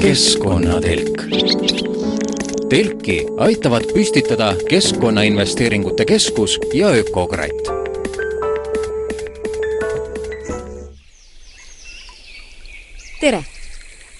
keskkonnatelk. 0.00 1.22
telki 2.68 3.26
aitavad 3.38 3.84
püstitada 3.94 4.54
Keskkonnainvesteeringute 4.68 6.04
Keskus 6.04 6.58
ja 6.74 6.88
Ökokratt. 6.88 7.62
tere! 13.20 13.44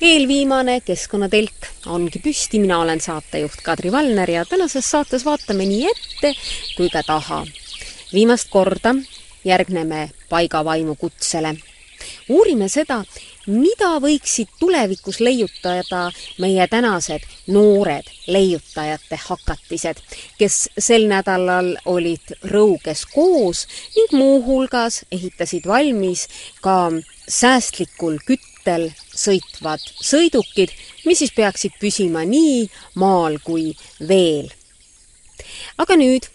eelviimane 0.00 0.80
Keskkonnatelk 0.80 1.66
ongi 1.86 2.18
püsti, 2.18 2.58
mina 2.58 2.80
olen 2.80 3.00
saatejuht 3.00 3.62
Kadri 3.62 3.92
Valner 3.92 4.30
ja 4.30 4.44
tänases 4.44 4.90
saates 4.90 5.24
vaatame 5.24 5.66
nii 5.66 5.86
ette 5.86 6.34
kui 6.76 6.90
ka 6.90 7.02
taha. 7.02 7.46
viimast 8.12 8.46
korda 8.50 8.94
järgneme 9.44 10.10
paigavaimu 10.28 10.94
kutsele. 10.94 11.56
uurime 12.28 12.68
seda, 12.68 13.02
mida 13.46 13.98
võiksid 14.00 14.48
tulevikus 14.60 15.18
leiutada 15.20 16.06
meie 16.40 16.66
tänased 16.70 17.24
noored 17.52 18.08
leiutajate 18.26 19.18
hakatised, 19.26 20.00
kes 20.38 20.68
sel 20.78 21.04
nädalal 21.10 21.74
olid 21.84 22.32
Rõuges 22.52 23.04
koos 23.14 23.66
ning 23.96 24.16
muuhulgas 24.16 25.04
ehitasid 25.12 25.66
valmis 25.66 26.26
ka 26.64 26.90
säästlikul 27.28 28.16
küttel 28.26 28.90
sõitvad 29.12 29.84
sõidukid, 30.00 30.72
mis 31.04 31.20
siis 31.20 31.36
peaksid 31.36 31.76
püsima 31.80 32.24
nii 32.24 32.68
maal 32.94 33.38
kui 33.44 33.74
veel. 34.08 34.48
aga 35.78 35.96
nüüd 35.96 36.28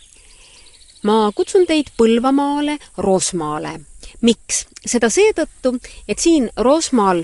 ma 1.05 1.31
kutsun 1.35 1.67
teid 1.69 1.91
Põlvamaale 1.97 2.79
Rosmaale 2.97 3.77
miks? 4.21 4.65
seda 4.85 5.09
seetõttu, 5.09 5.75
et 6.07 6.19
siin 6.21 6.49
Rosmal 6.57 7.23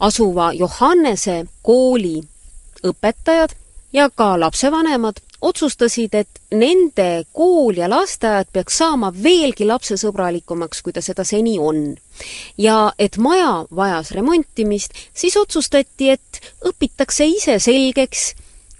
asuva 0.00 0.52
Johannese 0.56 1.42
kooli 1.62 2.20
õpetajad 2.88 3.52
ja 3.92 4.08
ka 4.10 4.34
lapsevanemad 4.40 5.20
otsustasid, 5.42 6.14
et 6.14 6.40
nende 6.54 7.24
kool 7.34 7.76
ja 7.80 7.88
lasteaed 7.90 8.52
peaks 8.54 8.78
saama 8.78 9.10
veelgi 9.12 9.66
lapsesõbralikumaks, 9.66 10.82
kui 10.82 10.94
ta 10.94 11.02
seda 11.02 11.24
seni 11.26 11.58
on. 11.58 11.96
ja 12.58 12.92
et 12.98 13.16
maja 13.18 13.64
vajas 13.76 14.12
remontimist, 14.12 14.94
siis 15.14 15.36
otsustati, 15.36 16.10
et 16.10 16.40
õpitakse 16.64 17.26
ise 17.26 17.58
selgeks, 17.58 18.34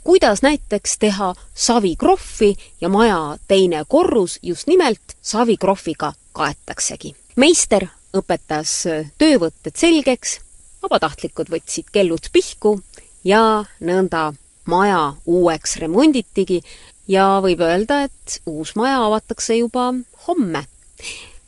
kuidas 0.05 0.43
näiteks 0.43 0.99
teha 0.99 1.35
savikrohvi 1.55 2.55
ja 2.81 2.89
maja 2.89 3.39
teine 3.49 3.85
korrus 3.89 4.39
just 4.43 4.67
nimelt 4.67 5.17
savikrohviga 5.23 6.13
kaetaksegi 6.33 7.15
meister 7.37 7.87
õpetas 8.13 8.73
töövõtted 9.19 9.77
selgeks, 9.79 10.39
vabatahtlikud 10.85 11.49
võtsid 11.53 11.89
kellud 11.93 12.29
pihku 12.33 12.77
ja 13.25 13.65
nõnda 13.81 14.33
maja 14.69 15.15
uueks 15.27 15.79
remonditigi 15.81 16.61
ja 17.09 17.41
võib 17.43 17.63
öelda, 17.65 18.05
et 18.09 18.41
uus 18.47 18.75
maja 18.77 19.01
avatakse 19.07 19.57
juba 19.57 19.93
homme. 20.27 20.67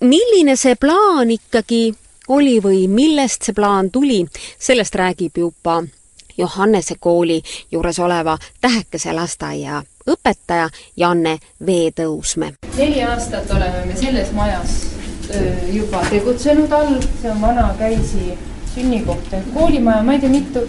milline 0.01 0.57
see 0.57 0.75
plaan 0.77 1.31
ikkagi 1.31 1.95
oli 2.29 2.59
või 2.61 2.89
millest 2.89 3.45
see 3.45 3.55
plaan 3.55 3.91
tuli, 3.91 4.25
sellest 4.59 4.95
räägib 4.95 5.39
juba 5.39 5.83
Johannese 6.39 6.95
kooli 7.01 7.43
juures 7.73 7.99
oleva 7.99 8.39
Tähekese 8.61 9.13
lasteaia 9.13 9.83
õpetaja 10.11 10.69
Janne 10.97 11.39
Veetõusmäe. 11.67 12.53
neli 12.77 13.03
aastat 13.03 13.51
oleme 13.51 13.87
me 13.87 13.97
selles 13.97 14.33
majas 14.33 14.95
juba 15.73 16.03
tegutsenud 16.11 16.73
all, 16.73 16.99
see 17.23 17.31
on 17.31 17.41
vana 17.41 17.75
Käisi 17.79 18.35
sünnikoht 18.75 19.33
ehk 19.33 19.55
koolimaja, 19.55 20.03
ma 20.03 20.13
ei 20.13 20.21
tea, 20.21 20.31
mitu, 20.31 20.65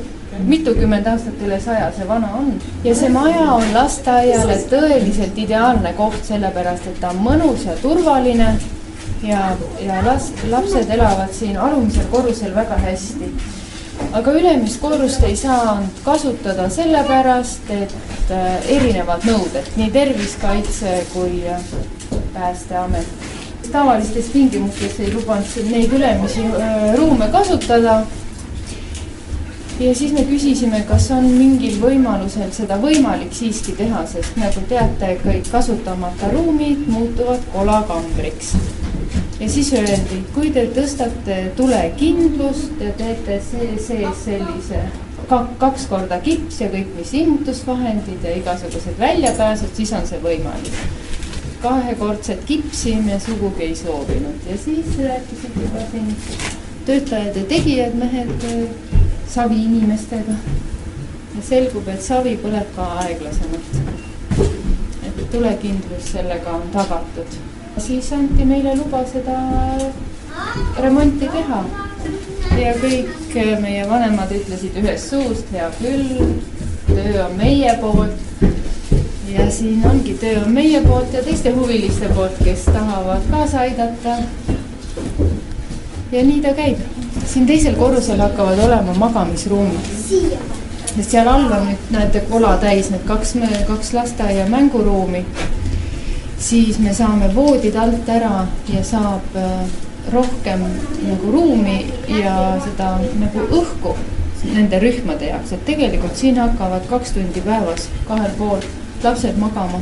mitukümmend 0.46 1.08
aastat 1.08 1.42
üle 1.46 1.60
saja 1.60 1.90
see 1.96 2.08
vana 2.08 2.30
on. 2.40 2.54
ja 2.84 2.96
see 2.96 3.10
maja 3.10 3.52
on 3.58 3.68
lasteaiale 3.74 4.58
tõeliselt 4.72 5.38
ideaalne 5.44 5.94
koht, 5.98 6.22
sellepärast 6.28 6.88
et 6.92 7.00
ta 7.02 7.12
on 7.12 7.22
mõnus 7.26 7.68
ja 7.68 7.76
turvaline 7.82 8.54
ja, 9.24 9.52
ja 9.82 10.02
las-, 10.06 10.32
lapsed 10.50 10.90
elavad 10.98 11.34
siin 11.34 11.58
alumisel 11.58 12.08
korrusel 12.12 12.56
väga 12.56 12.80
hästi. 12.86 13.32
Aga 14.14 14.34
ülemist 14.40 14.82
korrust 14.82 15.24
ei 15.24 15.36
saanud 15.36 16.04
kasutada 16.04 16.70
sellepärast, 16.70 17.70
et 17.70 18.36
erinevad 18.72 19.26
nõuded, 19.28 19.72
nii 19.78 19.92
Tervisekaitse 19.94 21.00
kui 21.14 21.44
Päästeamet 22.36 23.34
tavalistes 23.72 24.30
tingimustes 24.34 25.00
ei 25.00 25.14
lubanud 25.14 25.72
neid 25.72 25.94
ülemisi 25.94 26.44
ruume 26.98 27.28
kasutada. 27.32 28.04
ja 29.80 29.96
siis 29.96 30.14
me 30.14 30.22
küsisime, 30.24 30.80
kas 30.88 31.10
on 31.12 31.26
mingil 31.26 31.76
võimalusel 31.82 32.52
seda 32.56 32.78
võimalik 32.80 33.34
siiski 33.36 33.74
teha, 33.76 34.06
sest 34.08 34.38
nagu 34.40 34.62
teate, 34.70 35.18
kõik 35.24 35.50
kasutamata 35.52 36.30
ruumid 36.32 36.88
muutuvad 36.88 37.44
kolakambriks. 37.54 38.54
Ja 39.40 39.50
siis 39.50 39.74
öeldi, 39.74 40.22
kui 40.34 40.52
te 40.56 40.68
tõstate 40.76 41.40
tulekindlust 41.58 42.80
ja 42.82 42.92
teete 43.00 43.42
sees 43.44 44.24
sellise 44.24 44.84
kaks 45.60 45.88
korda 45.90 46.20
kips 46.22 46.62
ja 46.62 46.70
kõik, 46.70 46.92
mis 47.00 47.14
immutusvahendid 47.18 48.24
ja 48.24 48.36
igasugused 48.38 49.00
väljapääsud, 49.00 49.74
siis 49.74 49.94
on 49.98 50.08
see 50.08 50.22
võimalik 50.24 51.04
kahekordset 51.66 52.44
kipsi 52.46 52.96
me 52.96 53.20
sugugi 53.20 53.64
ei 53.64 53.76
soovinud 53.76 54.44
ja 54.50 54.58
siis 54.58 54.98
rääkisid 54.98 55.56
juba 55.62 55.82
siin 55.92 56.12
töötajad 56.86 57.36
ja 57.36 57.44
tegijad, 57.44 57.94
mehed 57.94 58.46
savi 59.28 59.64
inimestega. 59.64 60.36
ja 61.36 61.42
selgub, 61.42 61.88
et 61.88 62.02
savi 62.02 62.36
põleb 62.44 62.70
ka 62.76 62.86
aeglasemalt. 63.02 63.80
et 65.08 65.32
tulekindlus 65.32 66.12
sellega 66.12 66.54
on 66.60 66.70
tagatud. 66.74 67.40
Siis 67.78 68.12
anti 68.14 68.46
meile 68.46 68.76
luba 68.76 69.04
seda 69.12 69.40
remonti 70.82 71.30
teha. 71.32 71.64
ja 72.56 72.74
kõik 72.80 73.36
meie 73.62 73.88
vanemad 73.90 74.32
ütlesid 74.32 74.78
ühest 74.80 75.10
suust, 75.12 75.50
hea 75.52 75.68
küll, 75.80 76.36
töö 76.88 77.26
on 77.26 77.36
meie 77.40 77.74
poolt 77.82 78.26
ja 79.38 79.52
siin 79.52 79.82
ongi, 79.86 80.14
töö 80.14 80.44
on 80.44 80.52
meie 80.52 80.82
poolt 80.82 81.14
ja 81.14 81.24
teiste 81.24 81.52
huviliste 81.52 82.10
poolt, 82.16 82.38
kes 82.44 82.66
tahavad 82.66 83.26
kaasa 83.32 83.60
aidata. 83.60 84.18
ja 86.12 86.24
nii 86.24 86.42
ta 86.42 86.54
käib. 86.54 86.80
siin 87.26 87.46
teisel 87.46 87.76
korrusel 87.76 88.20
hakkavad 88.20 88.60
olema 88.60 88.94
magamisruumid. 88.94 89.92
sest 90.96 91.12
seal 91.12 91.28
all 91.28 91.52
on 91.52 91.68
nüüd, 91.68 91.92
näete, 91.92 92.24
kola 92.30 92.58
täis 92.58 92.90
need 92.90 93.04
kaks, 93.06 93.36
kaks 93.68 93.94
lasteaia 93.94 94.48
mänguruumi. 94.48 95.26
Siis 96.46 96.80
me 96.80 96.94
saame 96.94 97.32
voodid 97.36 97.76
alt 97.76 98.10
ära 98.10 98.46
ja 98.70 98.84
saab 98.84 99.38
äh, 99.40 99.66
rohkem 100.14 100.62
nagu 101.08 101.32
ruumi 101.32 101.80
ja 102.22 102.36
seda 102.66 102.98
nagu 103.20 103.46
õhku 103.62 103.96
nende 104.54 104.80
rühmade 104.80 105.32
jaoks, 105.32 105.56
et 105.56 105.66
tegelikult 105.66 106.18
siin 106.20 106.38
hakkavad 106.38 106.86
kaks 106.90 107.16
tundi 107.16 107.42
päevas 107.42 107.88
kahel 108.08 108.34
pool 108.38 108.60
lapsed 109.04 109.40
magama. 109.42 109.82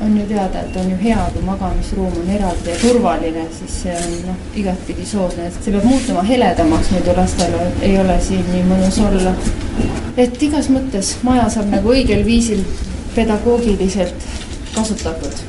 on 0.00 0.16
ju 0.20 0.26
teada, 0.28 0.60
et 0.60 0.76
on 0.76 0.90
ju 0.90 0.96
hea, 1.00 1.28
kui 1.32 1.42
magamisruum 1.42 2.16
on 2.20 2.30
eraldi 2.30 2.70
ja 2.70 2.76
turvaline, 2.80 3.46
siis 3.58 3.76
see 3.82 3.94
on 3.96 4.16
noh, 4.26 4.42
igatpidi 4.60 5.06
soodne, 5.08 5.46
see 5.50 5.72
peab 5.72 5.86
muutuma 5.88 6.22
heledamaks, 6.22 6.90
muidu 6.92 7.14
lastel 7.16 7.54
ei 7.80 7.94
ole 8.00 8.18
siin 8.20 8.44
nii 8.52 8.64
mõnus 8.68 8.98
olla. 9.08 9.32
et 10.16 10.42
igas 10.42 10.68
mõttes 10.72 11.14
maja 11.24 11.48
saab 11.52 11.72
nagu 11.72 11.94
õigel 11.96 12.24
viisil 12.28 12.60
pedagoogiliselt 13.14 14.28
kasutatud 14.76 15.40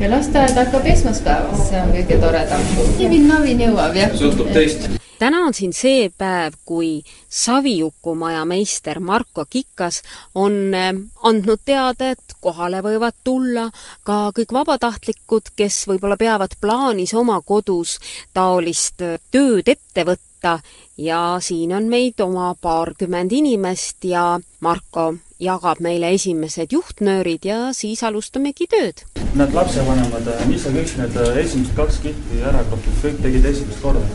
ja 0.00 0.10
lasteaed 0.10 0.54
hakkab 0.54 0.86
esmaspäevast, 0.86 1.66
see 1.70 1.82
on 1.82 1.90
kõige 1.96 2.20
toredam. 2.22 2.70
nivin-navin 3.00 3.66
jõuab 3.66 3.98
jah. 3.98 4.14
sõltub 4.22 4.54
teist 4.54 4.88
täna 5.18 5.40
on 5.46 5.54
siin 5.54 5.72
see 5.74 6.10
päev, 6.18 6.54
kui 6.64 7.02
Savijuku 7.28 8.14
maja 8.14 8.44
meister 8.44 9.00
Marko 9.00 9.44
Kikas 9.50 10.02
on 10.34 10.74
eh, 10.74 10.92
andnud 11.26 11.64
teada, 11.64 12.12
et 12.14 12.36
kohale 12.40 12.82
võivad 12.84 13.18
tulla 13.24 13.68
ka 14.06 14.30
kõik 14.36 14.54
vabatahtlikud, 14.54 15.52
kes 15.56 15.84
võib-olla 15.90 16.16
peavad 16.20 16.54
plaanis 16.60 17.14
oma 17.18 17.40
kodus 17.42 17.98
taolist 18.34 19.02
eh, 19.02 19.18
tööd 19.30 19.68
ette 19.68 20.06
võtta 20.06 20.58
ja 20.98 21.22
siin 21.42 21.74
on 21.74 21.90
meid 21.90 22.20
oma 22.22 22.52
paarkümmend 22.60 23.34
inimest 23.34 24.06
ja 24.06 24.36
Marko 24.60 25.14
jagab 25.38 25.80
meile 25.84 26.10
esimesed 26.14 26.72
juhtnöörid 26.74 27.44
ja 27.46 27.58
siis 27.76 28.02
alustamegi 28.02 28.66
tööd. 28.70 29.04
Need 29.38 29.54
lapsevanemad, 29.54 30.32
mis 30.50 30.64
sa 30.64 30.72
kõik 30.74 30.96
need 30.98 31.20
esimesed 31.44 31.76
kaks 31.78 32.00
kitti 32.06 32.42
ära 32.42 32.64
klopid, 32.70 32.98
kõik 33.04 33.22
tegid 33.22 33.46
esimest 33.52 33.84
korda 33.84 34.06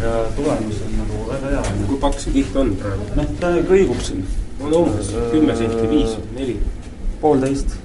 ja 0.00 0.12
tulemus 0.36 0.80
on 0.86 0.92
nagu 0.96 1.24
väga 1.28 1.54
hea. 1.54 1.62
kui 1.88 1.98
pakk 2.00 2.20
see 2.20 2.32
kiht 2.38 2.56
on 2.56 2.72
praegu? 2.80 3.08
noh, 3.18 3.32
ta 3.40 3.52
kõigub 3.68 4.00
siin. 4.04 4.24
on 4.60 4.76
umbes 4.82 5.12
kümme 5.32 5.56
senti, 5.56 5.88
viis, 5.90 6.16
neli. 6.36 6.56
Poolteist. 7.20 7.76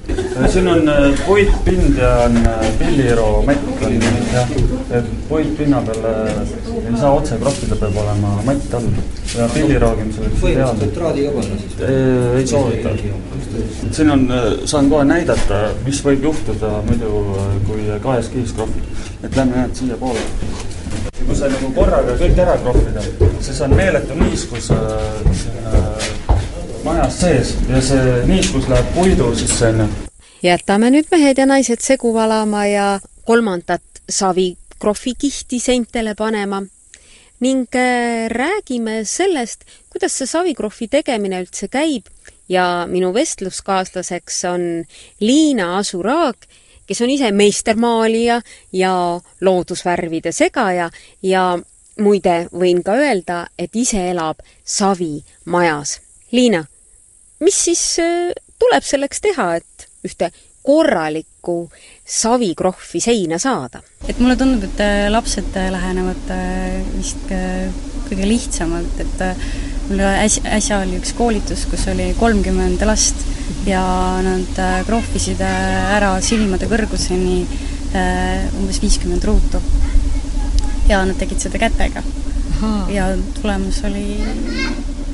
siin 0.54 0.68
on 0.68 0.92
puitpind 1.26 1.98
ja 1.98 2.14
on 2.26 2.40
pilliro 2.80 3.44
mätt 3.48 3.84
on 3.86 4.00
jah, 4.34 4.52
et 5.00 5.06
puitpinna 5.30 5.82
peale 5.82 6.14
ei 6.86 6.98
saa 7.00 7.12
otse 7.12 7.38
kroppida, 7.42 7.76
peab 7.76 7.98
olema 8.04 8.36
matt 8.46 8.74
all 8.80 8.90
ja 9.36 9.48
pilliroogimisel 9.54 10.30
põhimõtteliselt 10.42 10.94
traadiga 10.98 11.34
panna 11.36 11.60
siis? 11.62 11.76
ei 12.40 12.48
soovita. 12.48 12.94
siin 13.92 14.12
on, 14.12 14.28
saan 14.66 14.90
kohe 14.92 15.08
näidata, 15.08 15.62
mis 15.86 16.02
võib 16.06 16.30
juhtuda 16.30 16.72
muidu, 16.90 17.26
kui 17.68 17.90
kahes 18.04 18.32
kihis 18.34 18.56
krohvid. 18.56 18.88
et 19.24 19.36
lähme 19.36 19.64
nüüd 19.64 19.82
siiapoole. 19.82 20.24
kui 21.26 21.36
sa 21.36 21.50
nagu 21.52 21.72
korraga 21.76 22.16
kõik 22.22 22.40
ära 22.46 22.58
krohvida, 22.64 23.04
siis 23.42 23.62
on 23.66 23.76
meeletu 23.76 24.18
niiskus 24.20 24.72
äh, 24.72 24.80
äh, 25.66 25.85
majas 26.86 27.20
sees 27.20 27.56
ja 27.70 27.82
see 27.82 28.22
niiskus 28.30 28.68
läheb 28.70 28.94
puidu 28.94 29.32
sisse, 29.36 29.72
onju. 29.74 29.88
jätame 30.46 30.92
nüüd 30.94 31.10
mehed 31.12 31.40
ja 31.42 31.48
naised 31.50 31.82
segu 31.82 32.14
valama 32.14 32.66
ja 32.70 33.00
kolmandat 33.26 34.04
savi 34.10 34.52
krohvikihti 34.80 35.60
seintele 35.60 36.14
panema 36.16 36.62
ning 37.42 37.66
äh, 37.76 38.30
räägime 38.30 39.02
sellest, 39.04 39.66
kuidas 39.90 40.14
see 40.18 40.30
savikrohvi 40.30 40.88
tegemine 40.92 41.42
üldse 41.42 41.72
käib 41.74 42.12
ja 42.50 42.86
minu 42.90 43.10
vestluskaaslaseks 43.14 44.44
on 44.52 44.68
Liina 45.20 45.78
Asuraag, 45.80 46.38
kes 46.86 47.02
on 47.02 47.10
ise 47.10 47.32
meistermaalija 47.32 48.42
ja 48.72 48.94
loodusvärvide 49.42 50.32
segaja 50.32 50.92
ja 51.24 51.48
muide, 51.98 52.38
võin 52.54 52.84
ka 52.86 52.94
öelda, 53.00 53.42
et 53.58 53.74
ise 53.74 54.06
elab 54.12 54.46
savimajas. 54.64 56.00
Liina, 56.32 56.66
mis 57.40 57.64
siis 57.68 57.86
äh, 58.04 58.34
tuleb 58.60 58.84
selleks 58.84 59.24
teha, 59.24 59.56
et 59.60 59.90
ühte 60.06 60.32
korralikku 60.66 61.58
savikrohvi 62.06 63.02
seina 63.04 63.38
saada? 63.42 63.82
et 64.08 64.20
mulle 64.22 64.36
tundub, 64.38 64.66
et 64.68 64.82
äh, 64.84 65.08
lapsed 65.14 65.56
äh, 65.58 65.70
lähenevad 65.74 66.34
äh, 66.34 66.82
vist 66.96 67.32
kõige 68.06 68.28
lihtsamalt, 68.30 69.00
et 69.02 69.24
mul 69.90 70.02
äsja, 70.06 70.44
äsja 70.58 70.82
oli 70.84 71.00
üks 71.00 71.14
koolitus, 71.18 71.66
kus 71.70 71.88
oli 71.90 72.12
kolmkümmend 72.20 72.84
last 72.86 73.24
ja 73.66 73.82
nad 74.26 74.60
krohvisid 74.86 75.42
ära 75.42 76.12
silmade 76.22 76.70
kõrguseni 76.70 77.40
umbes 78.60 78.78
viiskümmend 78.84 79.26
ruutu. 79.26 79.62
ja 80.90 81.02
nad 81.02 81.18
tegid 81.18 81.42
seda 81.42 81.62
kätega. 81.62 82.06
ja 82.94 83.10
tulemus 83.42 83.82
oli 83.90 84.06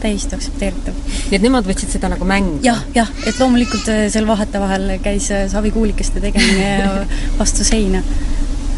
täiesti 0.02 0.38
aktsepteeritav. 0.38 0.98
nii 1.30 1.38
et 1.38 1.46
nemad 1.46 1.68
võtsid 1.70 1.94
seda 1.96 2.12
nagu 2.12 2.28
mängu? 2.28 2.60
jah, 2.66 2.84
jah, 2.96 3.10
et 3.26 3.40
loomulikult 3.42 3.90
äh, 3.94 4.06
seal 4.14 4.28
vahetevahel 4.30 4.98
käis 5.04 5.32
äh, 5.34 5.48
savikuulikeste 5.52 6.24
tegemine 6.24 7.06
vastu 7.42 7.68
seina. 7.68 8.04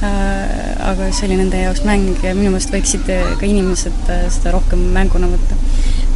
Äh, 0.03 0.63
aga 0.83 1.09
see 1.15 1.29
oli 1.29 1.39
nende 1.39 1.61
jaoks 1.63 1.85
mäng 1.87 2.25
ja 2.25 2.33
minu 2.35 2.51
meelest 2.51 2.73
võiksid 2.73 3.07
ka 3.07 3.47
inimesed 3.47 4.09
seda 4.35 4.51
rohkem 4.57 4.81
mänguna 4.95 5.31
võtta 5.31 5.59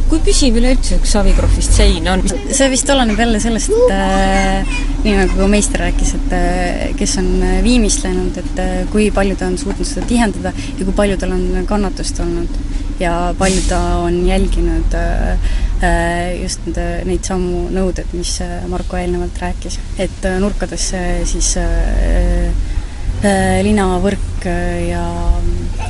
kui 0.08 0.20
püsiv 0.24 0.56
üleüldse 0.56 0.96
üks 0.96 1.12
savikrohvist 1.12 1.74
sein 1.76 2.06
on? 2.08 2.22
see 2.28 2.68
vist 2.72 2.88
oleneb 2.92 3.18
jälle 3.20 3.40
sellest, 3.42 3.72
et 3.74 3.92
äh, 3.92 4.76
nii 5.04 5.16
nagu 5.18 5.48
meister 5.52 5.84
rääkis, 5.84 6.14
et 6.16 6.34
äh, 6.36 6.84
kes 6.98 7.18
on 7.20 7.28
viimistlenud, 7.64 8.38
et 8.40 8.62
äh, 8.62 8.74
kui 8.92 9.10
palju 9.14 9.36
ta 9.38 9.50
on 9.50 9.58
suutnud 9.60 9.88
seda 9.88 10.08
tihendada 10.08 10.54
ja 10.56 10.84
kui 10.86 10.96
palju 10.96 11.18
tal 11.20 11.36
on 11.36 11.66
kannatust 11.68 12.22
olnud 12.24 12.56
ja 13.00 13.34
palju 13.38 13.62
ta 13.68 13.78
on 14.02 14.26
jälginud 14.26 14.94
äh, 14.94 15.38
äh, 15.82 16.42
just 16.42 16.64
nende, 16.66 16.86
neid 17.06 17.26
samu 17.26 17.68
nõudeid, 17.74 18.10
mis 18.18 18.38
äh, 18.42 18.58
Marko 18.70 18.98
eelnevalt 18.98 19.38
rääkis. 19.42 19.78
et 19.98 20.28
nurkadesse 20.40 21.02
siis 21.28 21.54
linavõrk 23.66 24.44
ja, 24.86 25.04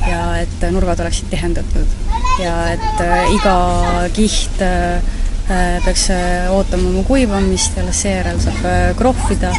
ja 0.09 0.21
et 0.41 0.63
nurgad 0.73 1.03
oleksid 1.03 1.29
tihendatud 1.29 1.91
ja 2.41 2.55
et 2.73 3.03
iga 3.35 3.55
kiht 4.15 4.57
peaks 5.85 6.07
ootama 6.49 6.89
oma 6.89 7.03
kuivamist 7.05 7.77
ja 7.77 7.83
alles 7.85 8.01
seejärel 8.01 8.41
saab 8.41 8.97
krohvida 8.97 9.53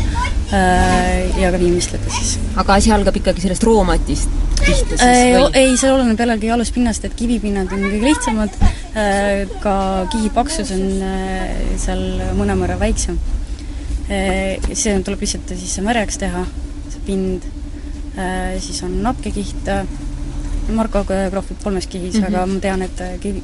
ja 0.50 1.52
ka 1.52 1.62
viimistleda 1.62 2.11
siis. 2.11 2.38
aga 2.58 2.81
asi 2.81 2.91
algab 2.94 3.23
ikkagi 3.23 3.47
sellest 3.47 3.67
roomatist? 3.70 4.50
Pihta 4.65 4.97
siis 4.97 5.03
või? 5.03 5.47
ei, 5.59 5.77
see 5.81 5.93
oleneb 5.93 6.21
jällegi 6.21 6.51
aluspinnast, 6.55 7.07
et 7.07 7.17
kivipinnad 7.19 7.73
on 7.75 7.85
kõige 7.87 8.03
lihtsamad, 8.05 8.59
äh, 8.99 9.47
ka 9.62 9.75
kihi 10.12 10.33
paksus 10.35 10.73
on 10.77 10.85
äh, 11.07 11.49
seal 11.81 12.05
mõnevõrra 12.39 12.79
väiksem. 12.81 13.19
Äh, 14.11 14.61
see 14.73 14.95
tuleb 15.07 15.25
lihtsalt 15.25 15.55
siis 15.57 15.81
märjaks 15.85 16.21
teha, 16.23 16.45
see 16.91 17.03
pind, 17.09 17.51
siis 18.61 18.81
on 18.85 18.97
napkekiht, 19.05 19.69
Marko 20.71 21.01
krohvib 21.03 21.62
kolmes 21.65 21.87
kihis 21.91 22.15
mm, 22.15 22.21
-hmm. 22.21 22.27
aga 22.29 22.47
ma 22.47 22.61
tean, 22.62 22.83
et 22.85 23.01
kivi, 23.23 23.41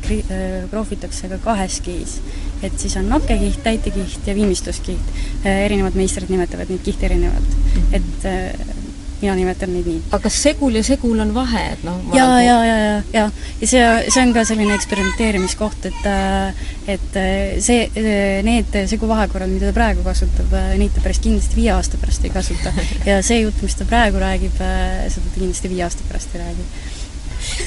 krohvitakse 0.71 1.31
ka 1.33 1.39
kahes 1.43 1.81
kihis. 1.83 2.21
et 2.63 2.79
siis 2.79 2.97
on 2.97 3.09
nakkekiht, 3.09 3.63
täitekiht 3.65 4.27
ja 4.27 4.35
viimistluskiht. 4.35 5.09
erinevad 5.45 5.95
meistrid 5.99 6.31
nimetavad 6.31 6.71
neid 6.71 6.85
kihte 6.85 7.07
erinevalt 7.07 7.57
mm. 7.57 7.83
-hmm. 7.83 7.97
et 7.97 8.76
mina 9.21 9.35
nimetan 9.39 9.73
neid 9.73 9.87
nii. 9.89 10.01
aga 10.11 10.21
kas 10.27 10.39
segul 10.47 10.77
ja 10.77 10.83
segul 10.87 11.21
on 11.23 11.33
vahe, 11.35 11.63
et 11.75 11.85
noh 11.87 12.01
ja, 12.15 12.27
ja, 12.43 12.57
ja, 12.65 12.77
ja, 12.79 12.99
ja, 13.15 13.25
ja 13.61 13.69
see, 13.69 13.85
see 14.11 14.23
on 14.23 14.35
ka 14.37 14.45
selline 14.49 14.75
eksperimenteerimiskoht, 14.77 15.89
et 15.91 16.11
et 16.97 17.19
see, 17.65 17.87
need 18.47 18.77
seguvahekorrad, 18.91 19.51
mida 19.51 19.71
ta 19.71 19.77
praegu 19.77 20.05
kasutab, 20.07 20.53
neid 20.79 20.95
ta 20.95 21.05
päris 21.05 21.23
kindlasti 21.25 21.59
viie 21.59 21.73
aasta 21.75 21.99
pärast 22.01 22.27
ei 22.27 22.35
kasuta. 22.35 22.73
ja 23.09 23.19
see 23.27 23.41
jutt, 23.43 23.63
mis 23.65 23.79
ta 23.79 23.89
praegu 23.89 24.21
räägib, 24.23 24.61
seda 24.61 25.25
ta 25.25 25.41
kindlasti 25.41 25.73
viie 25.73 25.87
aasta 25.87 26.07
pärast 26.11 26.37
ei 26.37 26.45
räägi 26.45 26.69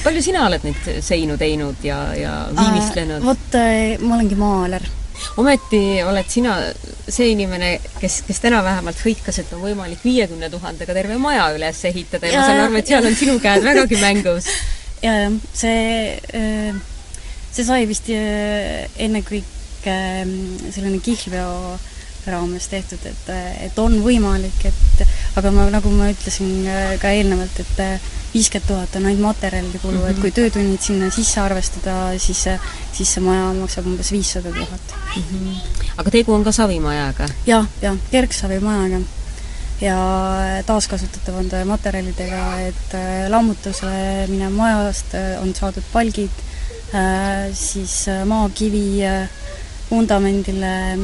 palju 0.04 0.22
sina 0.24 0.46
oled 0.48 0.64
neid 0.66 0.88
seinu 1.06 1.38
teinud 1.40 1.84
ja, 1.86 2.00
ja 2.18 2.34
viimistlenud? 2.52 3.24
vot 3.24 3.60
ma 4.02 4.18
olengi 4.18 4.38
maaler 4.40 4.88
ometi 5.38 6.02
oled 6.06 6.30
sina 6.32 6.56
see 7.10 7.32
inimene, 7.34 7.76
kes, 8.00 8.22
kes 8.28 8.42
täna 8.44 8.62
vähemalt 8.66 9.02
hõikas, 9.04 9.42
et 9.42 9.54
on 9.56 9.64
võimalik 9.64 10.02
viiekümne 10.06 10.50
tuhandega 10.52 10.96
terve 10.98 11.20
maja 11.22 11.50
üles 11.56 11.84
ehitada 11.90 12.30
ja, 12.30 12.34
ja 12.34 12.42
ma 12.42 12.48
saan 12.48 12.64
aru, 12.66 12.80
et 12.80 12.92
seal 12.92 13.10
on 13.10 13.20
sinu 13.20 13.38
käed 13.44 13.66
vägagi 13.66 14.02
mängus. 14.06 14.50
ja, 15.04 15.16
jah, 15.24 15.38
see, 15.54 16.18
äh, 16.34 16.82
see 17.52 17.68
sai 17.68 17.86
vist 17.90 18.10
äh, 18.14 18.86
ennekõike 18.98 19.96
mm, 20.26 20.74
selline 20.76 21.02
kihlveo 21.06 21.78
raames 22.30 22.68
tehtud, 22.70 23.04
et, 23.10 23.30
et 23.66 23.78
on 23.82 23.96
võimalik, 24.04 24.66
et 24.68 25.04
aga 25.40 25.52
ma, 25.56 25.70
nagu 25.74 25.92
ma 25.96 26.12
ütlesin 26.12 26.68
äh, 26.68 26.96
ka 27.02 27.14
eelnevalt, 27.16 27.62
et 27.64 28.18
viiskümmend 28.34 28.68
tuhat 28.68 28.96
on 28.96 29.06
ainult 29.06 29.22
materjalide 29.22 29.80
kulu 29.82 29.94
mm, 29.94 30.00
-hmm. 30.00 30.10
et 30.10 30.16
mhm. 30.16 30.22
kui 30.22 30.32
töötunnid 30.32 30.82
sinna 30.82 31.12
sisse 31.12 31.42
arvestada, 31.42 31.96
siis, 32.18 32.44
siis 32.94 33.14
see 33.14 33.24
maja 33.24 33.54
maksab 33.54 33.86
umbes 33.86 34.12
viissada 34.12 34.52
tuhat. 34.52 34.96
Mhm. 35.16 35.56
aga 35.98 36.12
tegu 36.12 36.34
on 36.34 36.44
ka 36.44 36.52
savimajaga 36.52 37.24
ja,? 37.24 37.34
jah, 37.46 37.66
jah, 37.82 37.98
kergsavimajaga. 38.12 39.02
ja 39.82 39.98
taaskasutatavate 40.66 41.64
materjalidega, 41.66 42.60
et 42.68 42.94
äh, 42.94 43.30
lammutusele 43.30 44.28
minev 44.28 44.52
majast 44.52 45.16
äh, 45.16 45.42
on 45.42 45.56
saadud 45.56 45.84
palgid, 45.94 46.44
äh, 46.94 47.48
siis 47.54 48.06
maakivi 48.26 49.02
vundamendile 49.92 51.00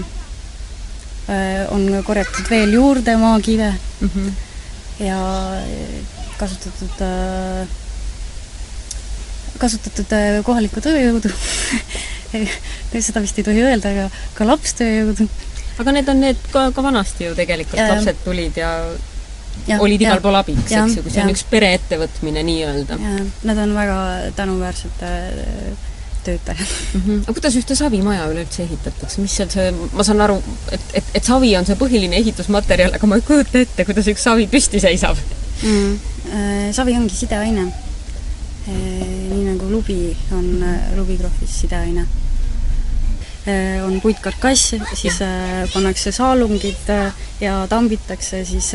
on 1.74 2.04
korjatud 2.06 2.50
veel 2.50 2.74
juurde 2.74 3.16
maakive 3.18 3.74
mm 4.02 4.10
-hmm. 4.10 4.32
ja 5.06 5.18
kasutatud 6.40 7.02
äh, 7.06 7.74
kasutatud 9.62 10.16
äh, 10.16 10.40
kohalikku 10.46 10.84
tööjõudu 10.84 11.32
seda 13.08 13.24
vist 13.24 13.40
ei 13.40 13.48
tohi 13.48 13.64
öelda, 13.64 13.92
aga 13.92 14.06
ka 14.36 14.48
lapstööjõudu. 14.48 15.28
aga 15.82 15.96
need 15.96 16.12
on 16.12 16.24
need 16.24 16.48
ka, 16.54 16.70
ka 16.76 16.86
vanasti 16.86 17.30
ju 17.30 17.36
tegelikult, 17.38 17.80
lapsed 17.80 18.22
tulid 18.26 18.60
ja, 18.60 18.72
ja 19.70 19.80
olid 19.84 20.04
igal 20.04 20.22
pool 20.24 20.38
abiks, 20.40 20.70
eks 20.72 21.00
ju, 21.00 21.04
kui 21.06 21.14
see 21.14 21.24
on 21.24 21.34
üks 21.34 21.44
pereettevõtmine 21.52 22.46
nii-öelda. 22.48 23.00
Nad 23.48 23.62
on 23.64 23.76
väga 23.78 24.00
tänuväärsed 24.38 25.04
äh, 25.08 25.92
töötajad 26.26 26.66
mm. 26.94 27.02
-hmm. 27.02 27.22
aga 27.24 27.34
kuidas 27.38 27.56
ühte 27.60 27.76
savimaja 27.76 28.28
üleüldse 28.32 28.64
ehitatakse, 28.64 29.22
mis 29.22 29.36
seal 29.38 29.52
see, 29.54 29.70
ma 29.94 30.04
saan 30.04 30.24
aru, 30.26 30.40
et, 30.72 30.90
et, 31.02 31.14
et 31.20 31.24
savi 31.24 31.54
on 31.58 31.68
see 31.68 31.78
põhiline 31.80 32.18
ehitusmaterjal, 32.22 32.96
aga 32.98 33.08
ma 33.08 33.20
ei 33.20 33.26
kujuta 33.30 33.62
ette, 33.62 33.86
kuidas 33.86 34.10
üks 34.14 34.26
savi 34.30 34.48
püsti 34.52 34.82
seisab 34.82 35.22
mm.. 35.62 36.15
Savi 36.76 36.96
ongi 36.98 37.16
sideaine. 37.16 37.66
Äh, 38.66 38.74
nii 39.30 39.44
nagu 39.46 39.70
lubi 39.70 40.16
on 40.34 40.64
äh, 40.64 40.94
lubikrohvis 40.98 41.60
sideaine. 41.62 42.06
on 43.86 44.00
puitkarkass, 44.02 44.72
siis 44.98 45.20
pannakse 45.74 46.10
saalungid 46.12 46.88
ja 47.40 47.68
tambitakse 47.70 48.40
siis 48.46 48.72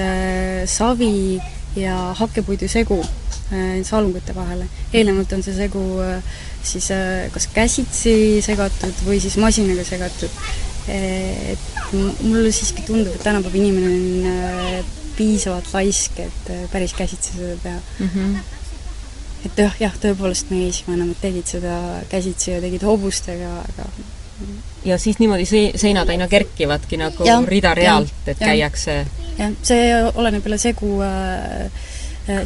savi 0.70 1.40
ja 1.74 1.96
hakkepuidu 2.14 2.68
segu 2.68 3.00
saalungite 3.82 4.34
vahele. 4.34 4.68
eelnevalt 4.92 5.32
on 5.32 5.42
see 5.42 5.56
segu 5.56 5.82
siis 6.62 6.86
kas 7.34 7.48
käsitsi 7.50 8.38
segatud 8.46 9.02
või 9.08 9.18
siis 9.18 9.34
masinaga 9.42 9.82
segatud 9.84 10.38
et 10.86 11.92
mulle 12.22 12.52
siiski 12.54 12.86
tundub, 12.86 13.14
et 13.14 13.26
tänapäeva 13.26 13.58
inimene 13.58 13.90
on 13.90 14.99
piisavalt 15.20 15.68
laisk, 15.76 16.16
et 16.24 16.50
päris 16.72 16.96
käsitsi 16.96 17.36
seda 17.36 17.60
teha. 17.66 17.84
Mm. 17.98 18.16
-hmm 18.16 18.56
et 19.40 19.56
jah, 19.56 19.76
jah, 19.80 19.94
tõepoolest 20.02 20.50
meie 20.52 20.68
esivanemad 20.68 21.16
tegid 21.20 21.48
seda 21.48 21.76
käsitsi 22.10 22.50
ja 22.50 22.58
tegid 22.60 22.82
hobustega, 22.84 23.52
aga 23.62 23.86
ja 24.84 24.98
siis 24.98 25.18
niimoodi 25.20 25.46
see, 25.48 25.70
seinad 25.80 26.08
aina 26.12 26.28
kerkivadki 26.28 26.98
nagu 27.00 27.24
rida-realt, 27.48 28.12
et 28.26 28.40
ja, 28.40 28.50
käiakse. 28.52 28.96
Jah, 29.38 29.56
see 29.64 29.94
oleneb 30.14 30.44
jälle 30.44 30.58
segu 30.60 31.00
äh, 31.04 31.64
äh 31.64 31.89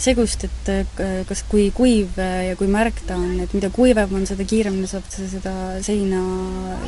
segust, 0.03 0.45
et 0.47 0.71
äh, 0.73 1.23
kas 1.29 1.43
kui 1.49 1.69
kuiv 1.75 2.19
äh, 2.23 2.50
ja 2.50 2.57
kui 2.59 2.69
märg 2.71 3.00
ta 3.09 3.17
on, 3.21 3.38
et 3.45 3.55
mida 3.57 3.71
kuivam 3.75 4.14
on, 4.19 4.26
seda 4.29 4.47
kiiremini 4.49 4.88
saab 4.91 5.07
sa 5.12 5.26
seda 5.31 5.55
seina 5.85 6.21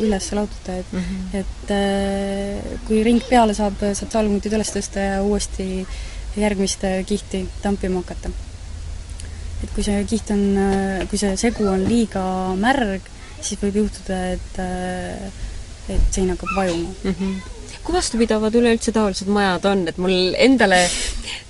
üles 0.02 0.28
laotada, 0.36 0.78
et 0.80 0.92
mm 0.92 1.00
-hmm. 1.02 1.40
et 1.40 2.82
kui 2.86 3.02
ring 3.02 3.22
peale 3.28 3.54
saab, 3.54 3.80
saab 3.80 4.12
saalmutid 4.12 4.52
üles 4.52 4.72
tõsta 4.74 5.00
ja 5.00 5.22
uuesti 5.22 5.86
järgmist 6.36 6.84
kihti 7.06 7.46
tampima 7.62 8.02
hakata 8.04 8.30
et 9.62 9.70
kui 9.74 9.82
see 9.82 10.04
kiht 10.04 10.30
on, 10.30 10.42
kui 11.08 11.18
see 11.18 11.36
segu 11.36 11.66
on 11.66 11.84
liiga 11.88 12.22
märg, 12.60 13.02
siis 13.40 13.60
võib 13.62 13.76
juhtuda, 13.82 14.18
et, 14.36 14.58
et 15.88 16.08
sein 16.12 16.30
hakkab 16.30 16.56
vajuma 16.56 16.90
mm. 17.04 17.14
-hmm 17.14 17.55
kui 17.86 17.94
vastupidavad 17.94 18.54
üleüldse 18.58 18.90
taolised 18.92 19.28
majad 19.30 19.66
on, 19.70 19.84
et 19.86 19.98
mul 20.02 20.34
endale 20.42 20.80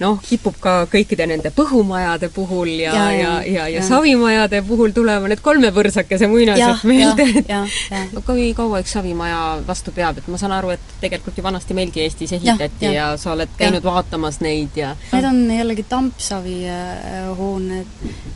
noh, 0.03 0.19
kipub 0.21 0.59
ka 0.61 0.75
kõikide 0.93 1.25
nende 1.29 1.53
põhumajade 1.57 2.29
puhul 2.35 2.69
ja, 2.75 2.93
ja, 2.93 3.07
ja, 3.11 3.31
ja, 3.41 3.55
ja, 3.55 3.69
ja 3.79 3.85
savimajade 3.87 4.61
puhul 4.69 4.93
tulema 4.97 5.31
need 5.33 5.41
kolmepõrsakese 5.45 6.29
muinasjutt 6.29 6.85
meelde, 6.89 7.27
et 7.41 8.19
kui 8.27 8.51
kaua 8.57 8.83
üks 8.85 8.93
savimaja 8.99 9.41
vastu 9.67 9.95
peab, 9.97 10.21
et 10.21 10.29
ma 10.33 10.41
saan 10.41 10.53
aru, 10.59 10.75
et 10.77 10.97
tegelikult 11.01 11.39
ju 11.39 11.47
vanasti 11.47 11.77
meilgi 11.77 12.05
Eestis 12.05 12.37
ehitati 12.37 12.91
ja, 12.91 12.93
ja. 12.93 12.95
ja 13.13 13.21
sa 13.21 13.33
oled 13.33 13.57
käinud 13.57 13.81
ja. 13.81 13.87
vaatamas 13.89 14.43
neid 14.45 14.77
ja 14.77 14.93
Need 15.13 15.29
on 15.29 15.41
jällegi 15.55 15.87
tampsavi 15.89 16.59
äh, 16.69 17.31
hooned, 17.39 17.89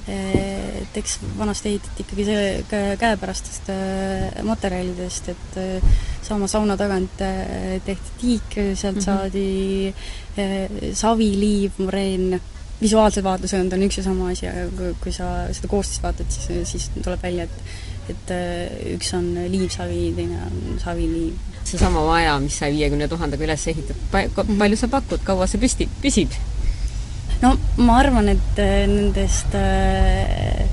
et 0.08 0.96
eks 0.96 1.18
vanasti 1.38 1.74
ehitati 1.74 2.06
ikkagi 2.06 2.28
see 2.30 2.86
käepärastest 3.00 3.68
äh, 3.74 4.40
materjalidest, 4.46 5.28
et 5.34 5.60
äh, 5.60 6.00
sama 6.30 6.48
sauna 6.50 6.76
tagant 6.78 7.18
tehti 7.18 8.16
tiik, 8.20 8.56
sealt 8.74 8.96
mm 8.96 9.00
-hmm. 9.00 9.04
saadi 9.04 9.94
eh, 10.36 10.94
saviliiv, 10.94 11.78
moreen, 11.78 12.40
visuaalsed 12.80 13.24
vaatlused 13.24 13.72
on 13.76 13.86
üks 13.86 13.98
ja 14.00 14.04
sama 14.06 14.30
asi, 14.32 14.48
aga 14.48 14.92
kui, 15.02 15.12
sa 15.12 15.48
seda 15.52 15.68
koostist 15.68 16.02
vaatad, 16.02 16.26
siis, 16.30 16.70
siis 16.70 16.90
tuleb 17.02 17.22
välja, 17.22 17.44
et 17.44 17.88
et 18.10 18.30
eh, 18.34 18.94
üks 18.96 19.12
on 19.14 19.26
liivsavi, 19.52 20.12
teine 20.16 20.38
on 20.46 20.78
saviliiv. 20.82 21.34
seesama 21.64 22.02
maja, 22.06 22.38
mis 22.40 22.56
sai 22.58 22.72
viiekümne 22.74 23.08
tuhandega 23.08 23.44
üles 23.44 23.66
ehitatud, 23.66 24.08
mhm. 24.12 24.58
palju 24.58 24.76
sa 24.80 24.88
pakud, 24.88 25.22
kaua 25.24 25.46
see 25.46 25.60
püsti, 25.62 25.88
püsib? 26.02 26.34
no 27.42 27.54
ma 27.76 28.00
arvan, 28.02 28.28
et 28.32 28.60
nendest 28.90 29.54
äh, 29.54 30.64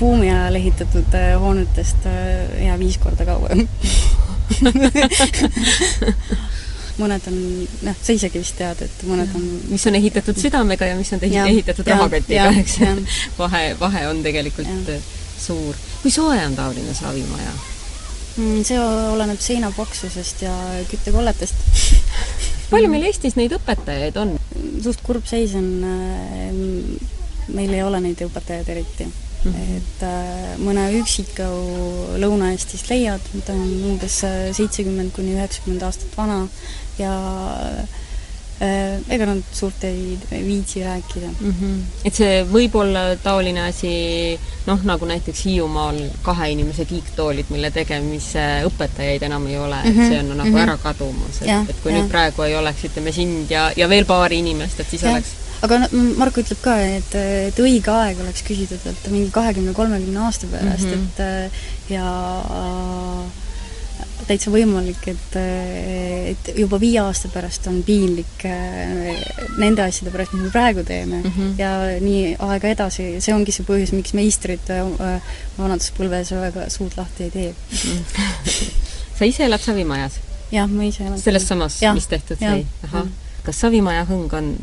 buumi 0.00 0.30
ajal 0.32 0.58
ehitatud 0.58 1.14
äh, 1.14 1.32
hoonetest 1.40 2.06
äh, 2.10 2.66
ja 2.66 2.78
viis 2.80 2.98
korda 3.02 3.26
kauem 3.28 3.66
mõned 7.02 7.24
on, 7.30 7.36
noh, 7.88 7.96
sa 7.96 8.14
isegi 8.14 8.42
vist 8.42 8.56
tead, 8.58 8.78
et 8.84 8.96
mõned 9.08 9.30
on 9.38 9.44
mis 9.72 9.84
on 9.88 9.96
ehitatud 9.98 10.36
südamega 10.38 10.84
ja 10.90 10.94
mis 10.98 11.12
on 11.16 11.20
ja, 11.26 11.46
ehitatud 11.48 11.86
rahakotiga, 11.88 12.50
eks. 12.60 12.74
vahe, 13.42 13.64
vahe 13.80 14.02
on 14.10 14.18
tegelikult 14.24 14.68
ja. 14.68 14.98
suur. 15.40 15.74
kui 16.02 16.12
soe 16.14 16.38
on 16.44 16.54
taoline 16.58 16.92
saavimaja? 16.96 17.52
Mm, 18.36 18.62
see 18.64 18.78
oleneb 18.80 19.40
seina 19.44 19.68
paksusest 19.76 20.44
ja 20.46 20.52
küttekolletest 20.88 21.56
palju 22.72 22.88
meil 22.92 23.04
Eestis 23.10 23.36
neid 23.36 23.52
õpetajaid 23.56 24.16
on? 24.20 24.36
suht 24.82 25.02
kurb 25.04 25.26
seis 25.28 25.52
on, 25.58 25.68
äh, 25.84 26.48
meil 27.52 27.74
ei 27.74 27.82
ole 27.84 28.00
neid 28.04 28.20
õpetajaid 28.24 28.68
eriti. 28.72 29.08
Et 29.50 30.04
äh, 30.06 30.52
mõne 30.62 30.84
üksiku 31.00 31.48
Lõuna-Eestist 32.22 32.90
leiad, 32.92 33.24
ta 33.46 33.56
on 33.56 33.72
umbes 33.92 34.20
äh, 34.28 34.44
seitsekümmend 34.54 35.14
kuni 35.16 35.34
üheksakümmend 35.34 35.82
aastat 35.82 36.14
vana 36.16 36.44
ja 37.00 37.16
äh, 38.62 39.02
ega 39.10 39.26
nad 39.26 39.42
suurt 39.50 39.82
ei 39.88 40.14
viitsi 40.30 40.84
rääkida 40.84 41.32
mm. 41.32 41.54
-hmm. 41.58 41.82
et 42.04 42.14
see 42.14 42.44
võib 42.46 42.76
olla 42.78 43.16
taoline 43.22 43.66
asi 43.66 43.92
noh, 44.66 44.84
nagu 44.86 45.06
näiteks 45.10 45.44
Hiiumaal 45.44 45.98
kahe 46.22 46.52
inimese 46.54 46.84
kiiktoolid, 46.84 47.50
mille 47.50 47.70
tegemise 47.74 48.46
õpetajaid 48.70 49.26
enam 49.26 49.46
ei 49.46 49.58
ole 49.58 49.82
mm, 49.82 49.82
-hmm. 49.82 49.90
et 49.90 49.96
mhm. 49.96 50.08
see 50.08 50.18
on 50.20 50.36
nagu 50.36 50.48
mm 50.48 50.54
-hmm. 50.54 50.62
ära 50.62 50.76
kadumas, 50.78 51.42
et, 51.42 51.70
et 51.70 51.82
kui 51.82 51.92
ja. 51.92 51.98
nüüd 51.98 52.10
praegu 52.10 52.42
ei 52.42 52.56
oleks, 52.56 52.84
ütleme, 52.84 53.12
sind 53.12 53.50
ja, 53.50 53.72
ja 53.76 53.88
veel 53.88 54.04
paari 54.04 54.38
inimest, 54.38 54.80
et 54.80 54.90
siis 54.90 55.02
ja. 55.02 55.10
oleks 55.10 55.41
aga 55.62 55.78
no 55.84 56.02
Marko 56.18 56.42
ütleb 56.42 56.58
ka, 56.62 56.74
et, 56.82 57.14
et 57.48 57.62
õige 57.62 57.92
aeg 57.94 58.20
oleks 58.24 58.42
küsida 58.46 58.78
talt 58.82 59.06
mingi 59.12 59.30
kahekümne, 59.34 59.74
kolmekümne 59.76 60.26
aasta 60.26 60.50
pärast 60.50 60.88
mm, 60.88 61.08
-hmm. 61.16 61.46
et 61.46 61.90
ja 61.92 62.06
täitsa 64.26 64.52
võimalik, 64.54 65.02
et, 65.10 65.36
et 66.32 66.50
juba 66.58 66.78
viie 66.80 67.00
aasta 67.02 67.28
pärast 67.32 67.66
on 67.70 67.80
piinlik 67.86 68.44
nende 69.58 69.84
asjade 69.84 70.12
pärast, 70.14 70.34
mis 70.36 70.46
me 70.46 70.50
praegu 70.54 70.84
teeme 70.86 71.22
mm 71.22 71.30
-hmm. 71.30 71.54
ja 71.58 71.72
nii 72.00 72.36
aega 72.38 72.68
edasi, 72.68 73.08
see 73.20 73.34
ongi 73.34 73.52
see 73.52 73.66
põhjus, 73.66 73.94
miks 73.94 74.14
meistrid 74.18 74.70
vanaduspõlves 75.58 76.34
väga 76.38 76.68
suud 76.70 76.94
lahti 76.96 77.24
ei 77.24 77.30
tee 77.30 77.54
mm. 77.54 77.78
-hmm. 77.78 78.70
sa 79.18 79.24
ise 79.24 79.44
elad 79.44 79.60
Savimajas? 79.60 80.20
jah, 80.52 80.70
ma 80.70 80.84
ise 80.84 81.04
elan. 81.04 81.18
selles 81.18 81.48
samas, 81.48 81.80
mis 81.94 82.06
tehtud 82.06 82.38
sai? 82.38 82.66
ahah. 82.84 83.06
kas 83.42 83.60
Savimaja 83.60 84.06
hõng 84.10 84.38
on 84.38 84.56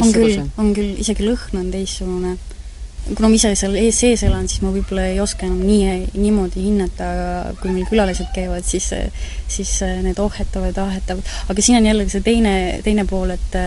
on 0.00 0.12
küll, 0.14 0.42
on 0.58 0.74
küll, 0.76 0.98
isegi 1.04 1.26
lõhn 1.26 1.60
on 1.60 1.70
teistsugune. 1.72 2.36
kuna 3.04 3.28
ma 3.28 3.36
ise 3.36 3.50
seal 3.52 3.74
ees 3.76 3.98
sees 4.00 4.22
elan, 4.24 4.46
siis 4.48 4.62
ma 4.64 4.70
võib-olla 4.72 5.02
ei 5.10 5.18
oska 5.20 5.44
enam 5.44 5.58
nii, 5.60 6.06
niimoodi 6.16 6.62
hinnata, 6.64 7.08
aga 7.10 7.50
kui 7.58 7.74
meil 7.74 7.84
külalised 7.90 8.30
käivad, 8.32 8.64
siis 8.64 8.86
siis 9.48 9.72
need 10.06 10.18
ohhetavad 10.24 10.72
ja 10.72 10.86
ahetavad. 10.88 11.34
aga 11.52 11.64
siin 11.66 11.82
on 11.82 11.88
jällegi 11.90 12.14
see 12.14 12.24
teine, 12.24 12.54
teine 12.86 13.04
pool, 13.04 13.34
et 13.36 13.58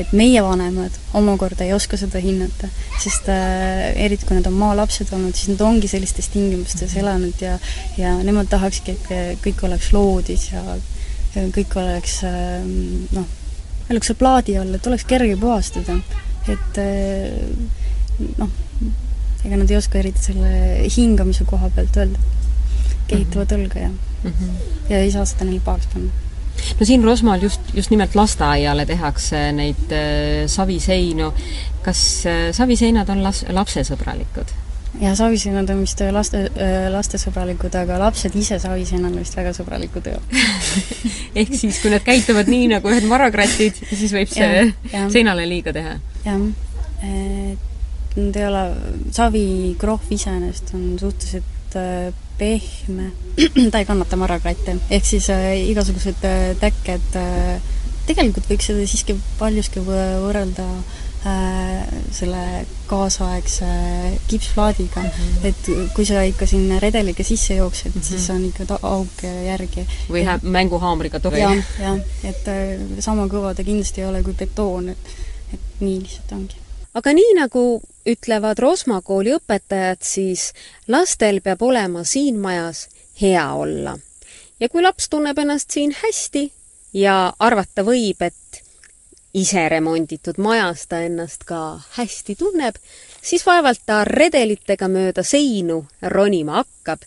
et 0.00 0.12
meie 0.16 0.42
vanemad 0.42 0.94
omakorda 1.14 1.66
ei 1.66 1.74
oska 1.76 1.98
seda 2.00 2.18
hinnata, 2.24 2.70
sest 2.98 3.28
äh, 3.30 3.90
eriti 3.94 4.26
kui 4.26 4.38
nad 4.38 4.48
on 4.50 4.56
maalapsed 4.58 5.12
olnud, 5.14 5.36
siis 5.38 5.52
nad 5.52 5.62
ongi 5.68 5.90
sellistes 5.92 6.30
tingimustes 6.34 6.96
elanud 6.98 7.44
ja 7.44 7.58
ja 7.98 8.16
nemad 8.24 8.50
tahakski, 8.50 8.96
et 8.96 9.38
kõik 9.44 9.62
oleks 9.68 9.92
loodis 9.94 10.50
ja 10.50 10.64
kõik 11.54 11.76
oleks 11.78 12.20
noh, 13.14 13.28
eluks 13.90 14.10
seal 14.10 14.18
plaadi 14.20 14.56
all, 14.60 14.74
et 14.74 14.86
oleks 14.86 15.06
kerge 15.08 15.36
puhastada. 15.40 15.98
et 16.48 16.80
eh, 16.80 17.30
noh, 18.38 18.50
ega 19.44 19.56
nad 19.56 19.70
ei 19.70 19.78
oska 19.78 20.00
eriti 20.00 20.30
selle 20.30 20.88
hingamise 20.96 21.44
koha 21.48 21.70
pealt 21.74 21.96
öelda. 21.96 22.18
kehitavad 23.10 23.52
õlga 23.56 23.78
ja 23.82 23.88
mm, 23.90 24.32
-hmm. 24.32 24.74
ja 24.90 24.98
ei 25.04 25.10
saa 25.10 25.24
seda 25.26 25.44
neile 25.44 25.60
pahaks 25.66 25.88
panna 25.92 26.10
no 26.80 26.86
siin 26.86 27.04
Rosmal 27.04 27.42
just, 27.42 27.60
just 27.74 27.90
nimelt 27.90 28.14
lasteaiale 28.14 28.86
tehakse 28.86 29.52
neid 29.52 29.92
äh, 29.92 30.46
saviseinu. 30.46 31.32
kas 31.82 32.26
äh, 32.26 32.50
saviseinad 32.52 33.08
on 33.08 33.22
las-, 33.24 33.44
lapsesõbralikud? 33.48 34.54
Ja 34.98 35.14
savisennad 35.16 35.70
on 35.70 35.84
vist 35.84 36.00
laste, 36.12 36.42
lastesõbralikud, 36.90 37.74
aga 37.78 37.98
lapsed 38.02 38.34
ise 38.38 38.58
savisennale 38.62 39.22
vist 39.22 39.36
väga 39.38 39.52
sõbralikud 39.56 40.10
ei 40.10 40.16
ole 40.18 40.44
ehk 41.42 41.54
siis, 41.54 41.78
kui 41.82 41.92
nad 41.92 42.04
käituvad 42.06 42.50
nii 42.50 42.70
nagu 42.74 42.90
ühed 42.90 43.06
marakratid, 43.10 43.78
siis 43.92 44.14
võib 44.16 44.32
see 44.32 44.48
ja, 44.48 44.64
ja. 44.92 45.06
seinale 45.12 45.46
liiga 45.48 45.74
teha? 45.76 45.96
jah, 46.26 46.46
et 47.06 48.16
nad 48.18 48.40
ei 48.40 48.48
ole, 48.48 48.64
savikrohv 49.14 50.10
iseenesest 50.16 50.74
on 50.74 50.86
suhteliselt 50.98 51.78
äh, 51.78 52.10
pehme, 52.40 53.12
ta 53.70 53.82
ei 53.82 53.86
kannata 53.86 54.18
marakratte, 54.18 54.80
ehk 54.90 55.06
siis 55.06 55.30
äh, 55.30 55.52
igasugused 55.70 56.26
äh, 56.26 56.50
täkked 56.60 57.20
äh, 57.20 57.76
tegelikult 58.10 58.50
võiks 58.50 58.66
seda 58.66 58.82
siiski 58.90 59.14
paljuski 59.38 59.84
võrrelda 59.86 60.66
äh, 60.66 60.82
Äh, 60.86 61.09
selle 61.20 62.66
kaasaegse 62.88 63.66
kipsplaadiga 64.28 65.02
mm, 65.02 65.08
-hmm. 65.08 65.46
et 65.46 65.92
kui 65.94 66.04
sa 66.04 66.22
ikka 66.22 66.46
sinna 66.46 66.78
redeliga 66.80 67.24
sisse 67.24 67.54
jooksed 67.54 67.92
mm, 67.94 68.00
-hmm. 68.00 68.04
siis 68.04 68.30
on 68.30 68.44
ikka 68.44 68.78
auk 68.82 69.22
järgi. 69.46 69.86
või 70.10 70.24
ja, 70.24 70.38
mänguhaamriga 70.42 71.20
tohi. 71.20 71.40
jah, 71.40 71.64
jah, 71.80 71.98
et 72.24 72.48
äh, 72.48 72.80
sama 72.98 73.26
kõva 73.26 73.54
ta 73.54 73.64
kindlasti 73.64 74.00
ei 74.00 74.06
ole 74.06 74.22
kui 74.22 74.32
betoon, 74.32 74.88
et, 74.88 75.12
et 75.54 75.60
nii 75.80 76.00
lihtsalt 76.00 76.32
ongi. 76.32 76.56
aga 76.94 77.12
nii, 77.12 77.34
nagu 77.34 77.82
ütlevad 78.06 78.58
Rosma 78.58 79.00
kooli 79.00 79.36
õpetajad, 79.36 80.00
siis 80.02 80.52
lastel 80.88 81.40
peab 81.40 81.62
olema 81.62 82.04
siin 82.04 82.38
majas 82.38 82.88
hea 83.20 83.52
olla. 83.54 83.98
ja 84.60 84.68
kui 84.68 84.82
laps 84.82 85.08
tunneb 85.08 85.38
ennast 85.38 85.70
siin 85.70 85.94
hästi 86.02 86.52
ja 86.92 87.32
arvata 87.38 87.84
võib, 87.84 88.22
et 88.22 88.64
ise 89.34 89.68
remonditud 89.68 90.38
majas 90.38 90.86
ta 90.86 91.00
ennast 91.06 91.44
ka 91.46 91.80
hästi 91.96 92.34
tunneb, 92.36 92.74
siis 93.22 93.46
vaevalt 93.46 93.82
ta 93.86 94.04
redelitega 94.04 94.88
mööda 94.88 95.22
seinu 95.22 95.84
ronima 96.02 96.62
hakkab 96.62 97.06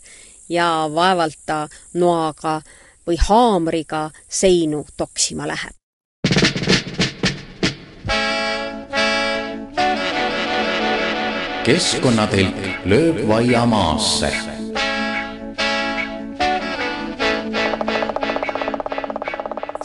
ja 0.50 0.90
vaevalt 0.94 1.40
ta 1.46 1.68
noaga 1.94 2.62
või 3.08 3.18
haamriga 3.20 4.10
seinu 4.30 4.86
toksima 4.98 5.48
läheb. 5.48 5.76
keskkonnatelk 11.64 12.58
lööb 12.92 13.22
vaia 13.28 13.66
maasse. 13.66 14.32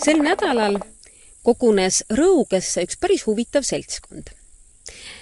sel 0.02 0.18
nädalal 0.24 0.78
kogunes 1.48 2.02
Rõugesse 2.12 2.84
üks 2.84 2.98
päris 3.00 3.24
huvitav 3.24 3.64
seltskond. 3.64 4.34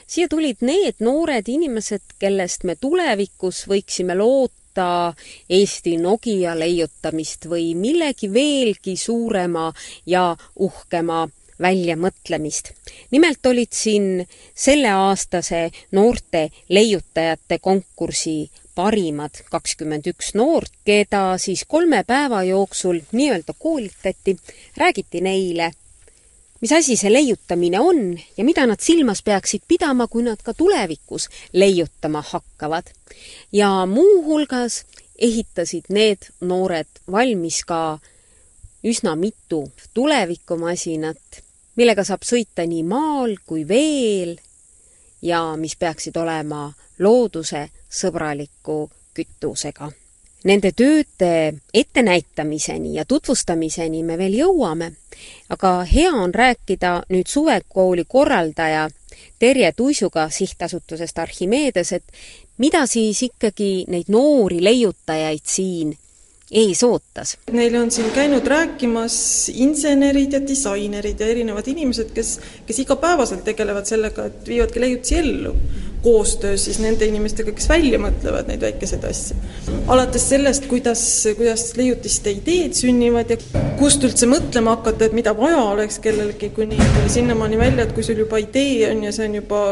siia 0.06 0.28
tulid 0.30 0.62
need 0.62 1.02
noored 1.02 1.48
inimesed, 1.50 2.02
kellest 2.18 2.64
me 2.66 2.74
tulevikus 2.74 3.64
võiksime 3.70 4.14
loota 4.18 5.14
Eesti 5.50 5.96
Nokia 6.02 6.54
leiutamist 6.58 7.46
või 7.50 7.74
millegi 7.78 8.30
veelgi 8.32 8.96
suurema 8.96 9.72
ja 10.06 10.36
uhkema 10.56 11.28
väljamõtlemist. 11.62 12.72
nimelt 13.10 13.46
olid 13.46 13.72
siin 13.72 14.26
selleaastase 14.54 15.70
noorte 15.92 16.50
leiutajate 16.68 17.58
konkursi 17.58 18.50
parimad 18.74 19.42
kakskümmend 19.50 20.06
üks 20.10 20.34
noort, 20.34 20.72
keda 20.84 21.38
siis 21.38 21.64
kolme 21.64 22.02
päeva 22.04 22.42
jooksul 22.44 23.00
nii-öelda 23.12 23.54
koolitati, 23.58 24.36
räägiti 24.76 25.20
neile, 25.20 25.72
mis 26.60 26.72
asi 26.72 26.96
see 26.96 27.12
leiutamine 27.12 27.80
on 27.80 28.18
ja 28.36 28.44
mida 28.44 28.66
nad 28.66 28.80
silmas 28.80 29.22
peaksid 29.22 29.62
pidama, 29.68 30.06
kui 30.06 30.22
nad 30.22 30.42
ka 30.42 30.54
tulevikus 30.54 31.28
leiutama 31.52 32.22
hakkavad. 32.22 32.92
ja 33.52 33.86
muuhulgas 33.86 34.84
ehitasid 35.18 35.84
need 35.88 36.30
noored 36.40 36.88
valmis 37.10 37.64
ka 37.64 37.98
üsna 38.84 39.16
mitu 39.16 39.72
tulevikumasinat, 39.94 41.42
millega 41.76 42.04
saab 42.04 42.22
sõita 42.22 42.66
nii 42.66 42.82
maal 42.82 43.36
kui 43.46 43.64
veel 43.68 44.36
ja 45.22 45.56
mis 45.56 45.76
peaksid 45.76 46.16
olema 46.16 46.72
looduse 46.98 47.68
sõbraliku 47.90 48.86
kütusega. 49.14 49.90
Nende 50.44 50.70
tööde 50.76 51.54
ettenäitamiseni 51.74 52.94
ja 52.94 53.04
tutvustamiseni 53.08 54.02
me 54.04 54.18
veel 54.18 54.36
jõuame, 54.36 54.92
aga 55.50 55.80
hea 55.88 56.12
on 56.12 56.34
rääkida 56.34 56.92
nüüd 57.10 57.26
suvekooli 57.26 58.04
korraldaja 58.08 58.88
Terje 59.38 59.72
Tuisuga 59.72 60.28
sihtasutusest 60.30 61.18
Archimedes, 61.18 61.92
et 61.92 62.04
mida 62.58 62.84
siis 62.86 63.22
ikkagi 63.22 63.86
neid 63.88 64.12
noori 64.12 64.60
leiutajaid 64.64 65.44
siin 65.44 65.96
ees 66.50 66.82
ootas? 66.86 67.36
Neile 67.52 67.80
on 67.80 67.90
siin 67.90 68.12
käinud 68.14 68.46
rääkimas 68.46 69.48
insenerid 69.54 70.32
ja 70.36 70.40
disainerid 70.46 71.20
ja 71.20 71.26
erinevad 71.32 71.66
inimesed, 71.66 72.12
kes, 72.14 72.38
kes 72.66 72.78
igapäevaselt 72.84 73.44
tegelevad 73.44 73.88
sellega, 73.88 74.28
et 74.30 74.48
viivadki 74.48 74.80
leiutusi 74.84 75.18
ellu 75.24 75.56
koostöös 76.02 76.64
siis 76.64 76.78
nende 76.82 77.06
inimestega, 77.08 77.52
kes 77.56 77.68
välja 77.68 77.98
mõtlevad 78.02 78.50
neid 78.50 78.62
väikeseid 78.62 79.04
asju. 79.08 79.36
alates 79.92 80.28
sellest, 80.30 80.66
kuidas, 80.70 81.02
kuidas 81.36 81.68
leiutiste 81.76 82.30
ideed 82.30 82.76
sünnivad 82.78 83.30
ja 83.30 83.38
kust 83.78 84.04
üldse 84.06 84.28
mõtlema 84.30 84.76
hakata, 84.76 85.08
et 85.08 85.16
mida 85.16 85.34
vaja 85.36 85.62
oleks 85.62 85.98
kellelgi, 86.02 86.50
kuni 86.56 86.78
sinnamaani 87.12 87.58
välja, 87.58 87.86
et 87.86 87.94
kui 87.96 88.06
sul 88.06 88.20
juba 88.22 88.40
idee 88.42 88.90
on 88.90 89.04
ja 89.06 89.12
see 89.14 89.28
on 89.28 89.38
juba 89.40 89.62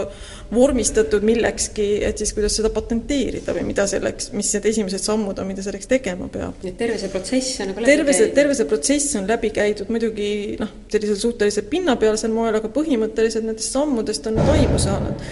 vormistatud 0.54 1.24
millekski, 1.26 1.88
et 2.04 2.20
siis 2.20 2.34
kuidas 2.36 2.56
seda 2.58 2.70
patenteerida 2.74 3.54
või 3.56 3.64
mida 3.70 3.86
selleks, 3.90 4.30
mis 4.36 4.52
need 4.54 4.68
esimesed 4.70 5.02
sammud 5.02 5.38
on, 5.40 5.48
mida 5.48 5.64
selleks 5.64 5.88
tegema 5.90 6.28
peab. 6.32 6.60
nii 6.62 6.74
et 6.74 6.78
terve 6.78 6.98
see 7.00 7.12
protsess 7.12 7.60
on 7.64 7.72
nagu 7.72 7.88
terve 7.88 8.16
see, 8.16 8.30
terve 8.36 8.56
see 8.58 8.70
protsess 8.70 9.18
on 9.20 9.28
läbi 9.30 9.50
käidud 9.56 9.90
muidugi 9.92 10.30
noh, 10.60 10.72
sellisel 10.92 11.20
suhteliselt 11.26 11.70
pinnapealsel 11.72 12.32
moel, 12.34 12.58
aga 12.60 12.70
põhimõtteliselt 12.74 13.46
nendest 13.48 13.74
sammudest 13.74 14.30
on 14.30 14.38
nad 14.40 14.56
aimu 14.56 14.80
saanud 14.82 15.28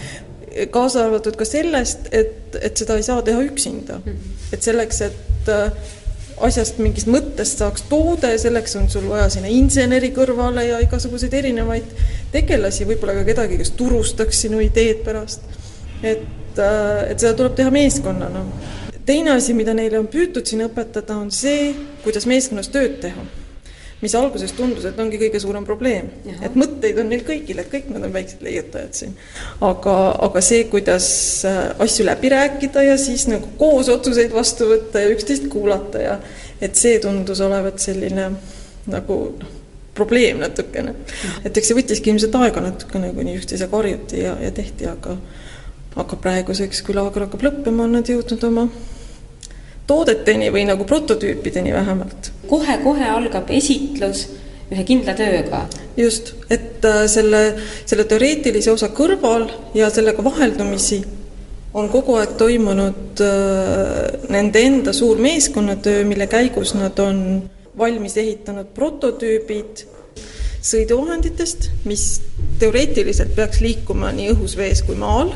kaasa 0.71 1.07
arvatud 1.07 1.37
ka 1.39 1.47
sellest, 1.49 2.09
et, 2.13 2.57
et 2.61 2.77
seda 2.77 2.99
ei 2.99 3.07
saa 3.07 3.23
teha 3.25 3.43
üksinda. 3.47 4.01
Mhm. 4.05 4.39
et 4.53 4.63
selleks, 4.63 5.01
et 5.07 5.49
äh, 5.49 5.73
asjast, 6.45 6.79
mingist 6.83 7.09
mõttest 7.12 7.62
saaks 7.62 7.87
toode, 7.88 8.33
selleks 8.41 8.77
on 8.81 8.88
sul 8.93 9.09
vaja 9.09 9.29
sinna 9.33 9.51
inseneri 9.53 10.12
kõrvale 10.17 10.67
ja 10.67 10.81
igasuguseid 10.85 11.35
erinevaid 11.41 11.88
tegelasi, 12.33 12.87
võib-olla 12.88 13.17
ka 13.21 13.27
kedagi, 13.29 13.59
kes 13.61 13.75
turustaks 13.79 14.45
sinu 14.47 14.61
ideed 14.65 15.05
pärast. 15.07 15.45
et, 16.03 16.59
äh, 16.59 17.11
et 17.11 17.19
seda 17.21 17.35
tuleb 17.35 17.55
teha 17.55 17.71
meeskonnana. 17.71 18.45
teine 19.07 19.31
asi, 19.37 19.55
mida 19.55 19.75
neile 19.75 19.99
on 19.99 20.07
püütud 20.07 20.47
siin 20.47 20.67
õpetada, 20.69 21.17
on 21.17 21.31
see, 21.31 21.75
kuidas 22.05 22.27
meeskonnas 22.27 22.69
tööd 22.69 23.01
teha 23.01 23.41
mis 24.03 24.15
alguses 24.19 24.53
tundus, 24.57 24.85
et 24.88 24.99
ongi 24.99 25.19
kõige 25.21 25.41
suurem 25.43 25.65
probleem. 25.67 26.11
et 26.43 26.57
mõtteid 26.59 26.99
on 26.99 27.09
neil 27.12 27.23
kõigil, 27.27 27.61
et 27.62 27.71
kõik 27.71 27.88
nad 27.95 28.03
on 28.03 28.12
väiksed 28.15 28.43
leiutajad 28.43 28.99
siin. 28.99 29.17
aga, 29.61 29.97
aga 30.27 30.43
see, 30.45 30.65
kuidas 30.73 31.09
äh, 31.49 31.62
asju 31.83 32.07
läbi 32.09 32.33
rääkida 32.35 32.83
ja 32.88 32.99
siis 32.99 33.29
nagu 33.31 33.55
koos 33.59 33.88
otsuseid 33.93 34.35
vastu 34.35 34.69
võtta 34.73 35.05
ja 35.05 35.12
üksteist 35.15 35.49
kuulata 35.53 36.03
ja 36.03 36.19
et 36.61 36.79
see 36.79 36.99
tundus 37.03 37.41
olevat 37.41 37.79
selline 37.83 38.31
nagu 38.91 39.19
noh, 39.38 39.59
probleem 39.95 40.41
natukene. 40.43 40.95
et 41.45 41.57
eks 41.57 41.71
see 41.71 41.79
võttiski 41.79 42.11
ilmselt 42.11 42.35
aega 42.41 42.65
natukene, 42.65 43.12
kuni 43.15 43.37
üksteisega 43.38 43.77
harjuti 43.77 44.25
ja, 44.25 44.37
ja 44.41 44.51
tehti, 44.55 44.88
aga 44.91 45.19
aga 45.93 46.17
praeguseks, 46.17 46.81
kui 46.83 46.97
laager 46.97 47.27
hakkab 47.27 47.43
lõppema, 47.45 47.85
on 47.85 47.99
nad 47.99 48.09
jõudnud 48.09 48.45
oma 48.49 48.67
toodeteni 49.92 50.48
või 50.55 50.64
nagu 50.68 50.88
prototüüpideni 50.88 51.74
vähemalt. 51.74 52.33
kohe-kohe 52.48 53.09
algab 53.12 53.50
esitlus 53.52 54.26
ühe 54.72 54.85
kindla 54.88 55.14
tööga. 55.16 55.66
just, 55.96 56.35
et 56.50 56.85
äh, 56.88 57.05
selle, 57.11 57.42
selle 57.85 58.07
teoreetilise 58.09 58.72
osa 58.72 58.88
kõrval 58.96 59.48
ja 59.76 59.90
sellega 59.92 60.24
vaheldumisi 60.24 61.02
on 61.74 61.88
kogu 61.92 62.16
aeg 62.20 62.37
toimunud 62.40 63.20
äh, 63.24 64.28
nende 64.33 64.64
enda 64.64 64.92
suur 64.96 65.20
meeskonnatöö, 65.20 66.05
mille 66.09 66.28
käigus 66.33 66.74
nad 66.78 66.98
on 67.05 67.42
valmis 67.78 68.16
ehitanud 68.20 68.72
prototüübid 68.76 69.87
sõiduvahenditest, 70.62 71.70
mis 71.88 72.20
teoreetiliselt 72.61 73.33
peaks 73.37 73.61
liikuma 73.64 74.12
nii 74.14 74.31
õhus, 74.35 74.55
vees 74.57 74.85
kui 74.87 74.96
maal 74.96 75.33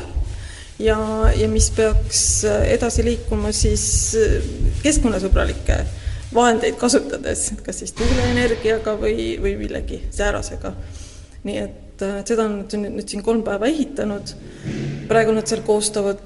ja, 0.79 0.99
ja 1.37 1.49
mis 1.49 1.71
peaks 1.77 2.45
äh, 2.45 2.67
edasi 2.77 3.05
liikuma 3.07 3.53
siis 3.57 3.87
äh, 4.19 4.37
keskkonnasõbralikke 4.83 5.81
vahendeid 6.35 6.77
kasutades, 6.81 7.49
kas 7.65 7.81
siis 7.83 7.95
tuuleenergiaga 7.97 8.97
või, 9.01 9.37
või 9.43 9.57
millegi 9.61 10.03
säärasega. 10.15 10.75
nii 11.47 11.59
et, 11.63 12.03
äh, 12.03 12.21
et 12.21 12.33
seda 12.33 12.49
on 12.49 12.61
nad 12.63 12.79
nüüd 12.83 13.09
siin 13.09 13.25
kolm 13.25 13.45
päeva 13.47 13.69
ehitanud. 13.71 14.35
praegu 15.09 15.33
nad 15.33 15.47
seal 15.47 15.63
koostavad 15.67 16.21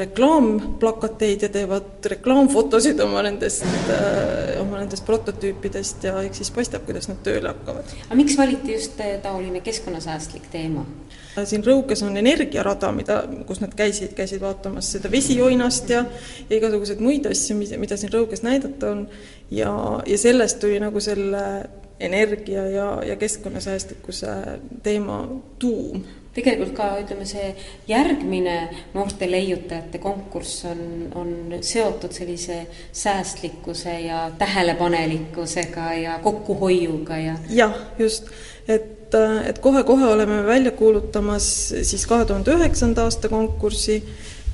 reklaamplakateid 0.00 1.42
ja 1.46 1.48
teevad 1.52 2.06
reklaamfotosid 2.12 3.00
oma 3.04 3.22
nendest, 3.26 3.66
oma 4.60 4.80
nendest 4.80 5.04
prototüüpidest 5.06 6.06
ja 6.08 6.20
eks 6.26 6.42
siis 6.42 6.52
paistab, 6.54 6.86
kuidas 6.88 7.10
nad 7.10 7.20
tööle 7.26 7.52
hakkavad. 7.52 7.92
aga 8.06 8.18
miks 8.18 8.38
valiti 8.38 8.76
just 8.76 9.00
taoline 9.22 9.60
keskkonnasäästlik 9.64 10.48
teema? 10.52 10.86
siin 11.44 11.64
Rõuges 11.64 12.02
on 12.04 12.16
energiarada, 12.18 12.90
mida, 12.92 13.20
kus 13.46 13.60
nad 13.62 13.74
käisid, 13.76 14.14
käisid 14.18 14.42
vaatamas 14.42 14.90
seda 14.96 15.10
vesijoinast 15.12 15.90
ja 15.92 16.04
ja 16.48 16.56
igasuguseid 16.56 17.00
muid 17.04 17.28
asju, 17.30 17.56
mida, 17.58 17.78
mida 17.78 17.96
siin 18.00 18.12
Rõuges 18.12 18.42
näidata 18.46 18.94
on, 18.94 19.04
ja, 19.50 19.72
ja 20.06 20.18
sellest 20.18 20.60
tuli 20.60 20.80
nagu 20.82 21.00
selle 21.00 21.44
energia 22.00 22.64
ja, 22.66 22.88
ja 23.04 23.16
keskkonnasäästlikkuse 23.16 24.26
teema 24.82 25.20
tuum 25.58 26.02
tegelikult 26.34 26.76
ka 26.76 26.92
ütleme, 27.00 27.26
see 27.26 27.50
järgmine 27.88 28.56
noorte 28.94 29.26
leiutajate 29.30 29.98
konkurss 29.98 30.64
on, 30.70 30.84
on 31.14 31.58
seotud 31.60 32.14
sellise 32.14 32.62
säästlikkuse 32.92 33.96
ja 34.04 34.30
tähelepanelikkusega 34.38 35.92
ja 35.94 36.18
kokkuhoiuga 36.22 37.18
ja. 37.18 37.36
jah, 37.50 37.74
just, 37.98 38.30
et 38.68 39.00
et, 39.10 39.48
et 39.48 39.58
kohe-kohe 39.58 40.06
oleme 40.06 40.46
välja 40.46 40.70
kuulutamas 40.70 41.74
siis 41.82 42.06
kahe 42.06 42.24
tuhande 42.24 42.54
üheksanda 42.54 43.04
aasta 43.04 43.28
konkurssi, 43.28 44.02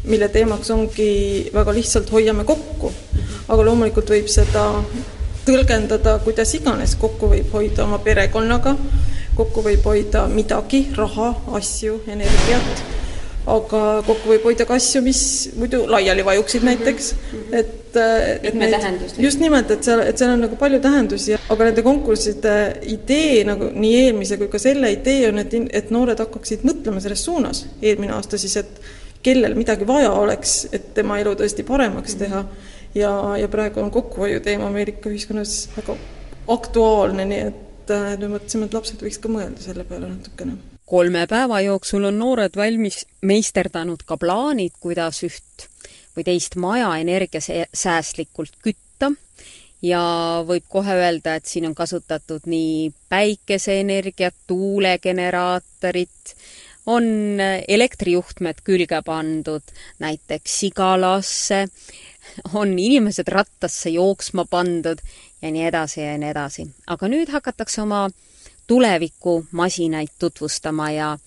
mille 0.05 0.29
teemaks 0.29 0.71
ongi 0.71 1.51
väga 1.55 1.75
lihtsalt 1.75 2.12
hoiame 2.12 2.45
kokku. 2.45 2.93
aga 3.49 3.65
loomulikult 3.65 4.11
võib 4.11 4.27
seda 4.31 4.65
tõlgendada 5.47 6.19
kuidas 6.25 6.55
iganes, 6.59 6.97
kokku 6.99 7.29
võib 7.31 7.53
hoida 7.53 7.85
oma 7.85 7.99
perekonnaga, 8.03 8.75
kokku 9.37 9.64
võib 9.66 9.85
hoida 9.85 10.27
midagi, 10.33 10.87
raha, 10.96 11.33
asju, 11.59 12.01
energiat 12.09 12.87
aga 13.46 13.81
kokku 14.07 14.33
võib 14.33 14.46
hoida 14.49 14.66
ka 14.66 14.75
asju, 14.75 15.01
mis 15.07 15.20
muidu 15.55 15.85
laiali 15.90 16.25
vajuksid 16.27 16.64
näiteks, 16.66 17.12
et 17.55 17.75
et 17.96 18.55
neid, 18.59 18.75
just 19.22 19.40
nimelt, 19.40 19.70
et 19.72 19.87
seal, 19.87 20.03
et 20.05 20.18
seal 20.18 20.35
on 20.35 20.42
nagu 20.44 20.59
palju 20.61 20.81
tähendusi, 20.85 21.37
aga 21.53 21.68
nende 21.70 21.85
konkursside 21.87 22.57
idee 22.92 23.44
nagu 23.49 23.70
nii 23.72 23.94
eelmise 24.03 24.37
kui 24.40 24.51
ka 24.53 24.61
selle 24.61 24.90
idee 24.92 25.31
on, 25.31 25.40
et, 25.40 25.55
et 25.81 25.92
noored 25.94 26.20
hakkaksid 26.20 26.66
mõtlema 26.68 27.01
selles 27.01 27.25
suunas. 27.25 27.64
eelmine 27.81 28.12
aasta 28.16 28.37
siis, 28.40 28.59
et 28.61 28.83
kellel 29.25 29.57
midagi 29.59 29.88
vaja 29.88 30.12
oleks, 30.12 30.66
et 30.77 30.92
tema 30.99 31.20
elu 31.22 31.33
tõesti 31.38 31.64
paremaks 31.66 32.18
teha. 32.20 32.44
Ja, 32.96 33.11
ja 33.37 33.49
praegu 33.53 33.83
on 33.83 33.90
kokkuhoiu 33.92 34.40
teema 34.40 34.70
meil 34.72 34.88
ikka 34.88 35.11
ühiskonnas 35.12 35.66
väga 35.77 35.96
aktuaalne, 36.53 37.27
nii 37.29 37.40
et, 37.51 37.65
et 37.90 38.20
me 38.22 38.33
mõtlesime, 38.37 38.66
et 38.66 38.75
lapsed 38.77 39.03
võiks 39.03 39.20
ka 39.22 39.31
mõelda 39.33 39.62
selle 39.62 39.85
peale 39.88 40.11
natukene. 40.11 40.57
kolme 40.87 41.27
päeva 41.27 41.61
jooksul 41.64 42.05
on 42.11 42.18
noored 42.18 42.57
valmis 42.57 43.05
meisterdanud 43.22 44.05
ka 44.07 44.16
plaanid, 44.16 44.77
kuidas 44.81 45.22
üht 45.27 45.66
või 46.16 46.25
teist 46.25 46.57
maja 46.57 46.94
energiasäästlikult 47.03 48.61
kütta. 48.62 49.12
Ja 49.85 50.01
võib 50.49 50.64
kohe 50.72 50.94
öelda, 50.96 51.35
et 51.37 51.46
siin 51.46 51.66
on 51.68 51.75
kasutatud 51.77 52.46
nii 52.49 52.92
päikeseenergiat, 53.12 54.35
tuulegeneraatorit, 54.49 56.33
on 56.87 57.05
elektrijuhtmed 57.68 58.62
külge 58.64 59.03
pandud 59.05 59.75
näiteks 59.99 60.59
sigalasse, 60.62 61.66
on 62.55 62.72
inimesed 62.79 63.29
rattasse 63.29 63.90
jooksma 63.90 64.46
pandud 64.51 65.03
ja 65.42 65.51
nii 65.51 65.66
edasi 65.66 66.01
ja 66.01 66.18
nii 66.18 66.31
edasi. 66.31 66.66
aga 66.87 67.09
nüüd 67.09 67.33
hakatakse 67.33 67.83
oma 67.83 68.09
tulevikumasinaid 68.66 70.09
tutvustama 70.18 70.90
ja 70.90 71.18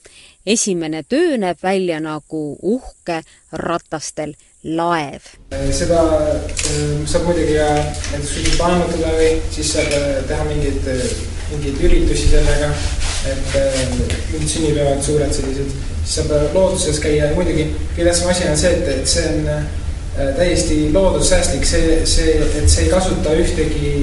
esimene 0.46 1.04
töö 1.10 1.38
näeb 1.38 1.58
välja 1.64 2.00
nagu 2.00 2.58
uhke 2.62 3.22
ratastel 3.52 4.34
laev. 4.64 5.24
seda 5.72 6.00
äh, 6.04 7.06
saab 7.06 7.28
muidugi 7.30 7.56
ka 7.56 7.68
näiteks 7.74 8.34
kuskil 8.34 8.58
painutada 8.60 9.14
või 9.16 9.30
siis 9.56 9.74
saab 9.76 9.94
äh, 9.96 10.08
teha 10.28 10.48
mingeid, 10.50 10.90
äh, 10.92 11.06
mingeid 11.54 11.84
üritusi 11.88 12.28
sellega, 12.34 12.74
et 13.30 13.56
mingid 14.34 14.50
sünnipäevad, 14.52 15.04
suured 15.04 15.32
sellised, 15.36 15.78
siis 16.04 16.18
saab 16.20 16.56
looduses 16.58 17.00
käia 17.04 17.30
ja 17.30 17.38
muidugi 17.38 17.70
kõige 17.94 18.10
tähtsam 18.10 18.34
asi 18.34 18.50
on 18.52 18.60
see, 18.60 18.74
et, 18.76 18.92
et 18.98 19.08
see 19.08 19.30
on 19.32 19.48
täiesti 20.38 20.80
loodussäästlik, 20.94 21.64
see, 21.68 22.02
see, 22.10 22.34
et 22.60 22.68
see 22.68 22.88
ei 22.88 22.92
kasuta 22.92 23.36
ühtegi, 23.40 23.94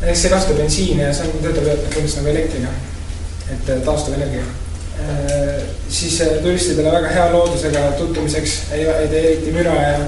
näiteks 0.00 0.20
see 0.20 0.28
ei 0.28 0.34
kasuta 0.34 0.58
bensiini 0.58 1.06
ja 1.06 1.14
see 1.16 1.30
on, 1.30 1.40
töötab 1.40 1.64
põhimõtteliselt 1.70 2.20
nagu 2.20 2.34
elektriga, 2.34 2.74
et 3.54 3.72
Äh, 5.00 5.62
siis 5.88 6.20
äh, 6.20 6.28
turistidele 6.42 6.92
väga 6.92 7.08
hea 7.08 7.32
loodusega 7.32 7.80
tutvumiseks, 7.98 8.52
ei, 8.72 8.84
ei 8.86 9.08
tee 9.08 9.22
eriti 9.26 9.52
müra 9.52 9.72
ja, 9.74 9.98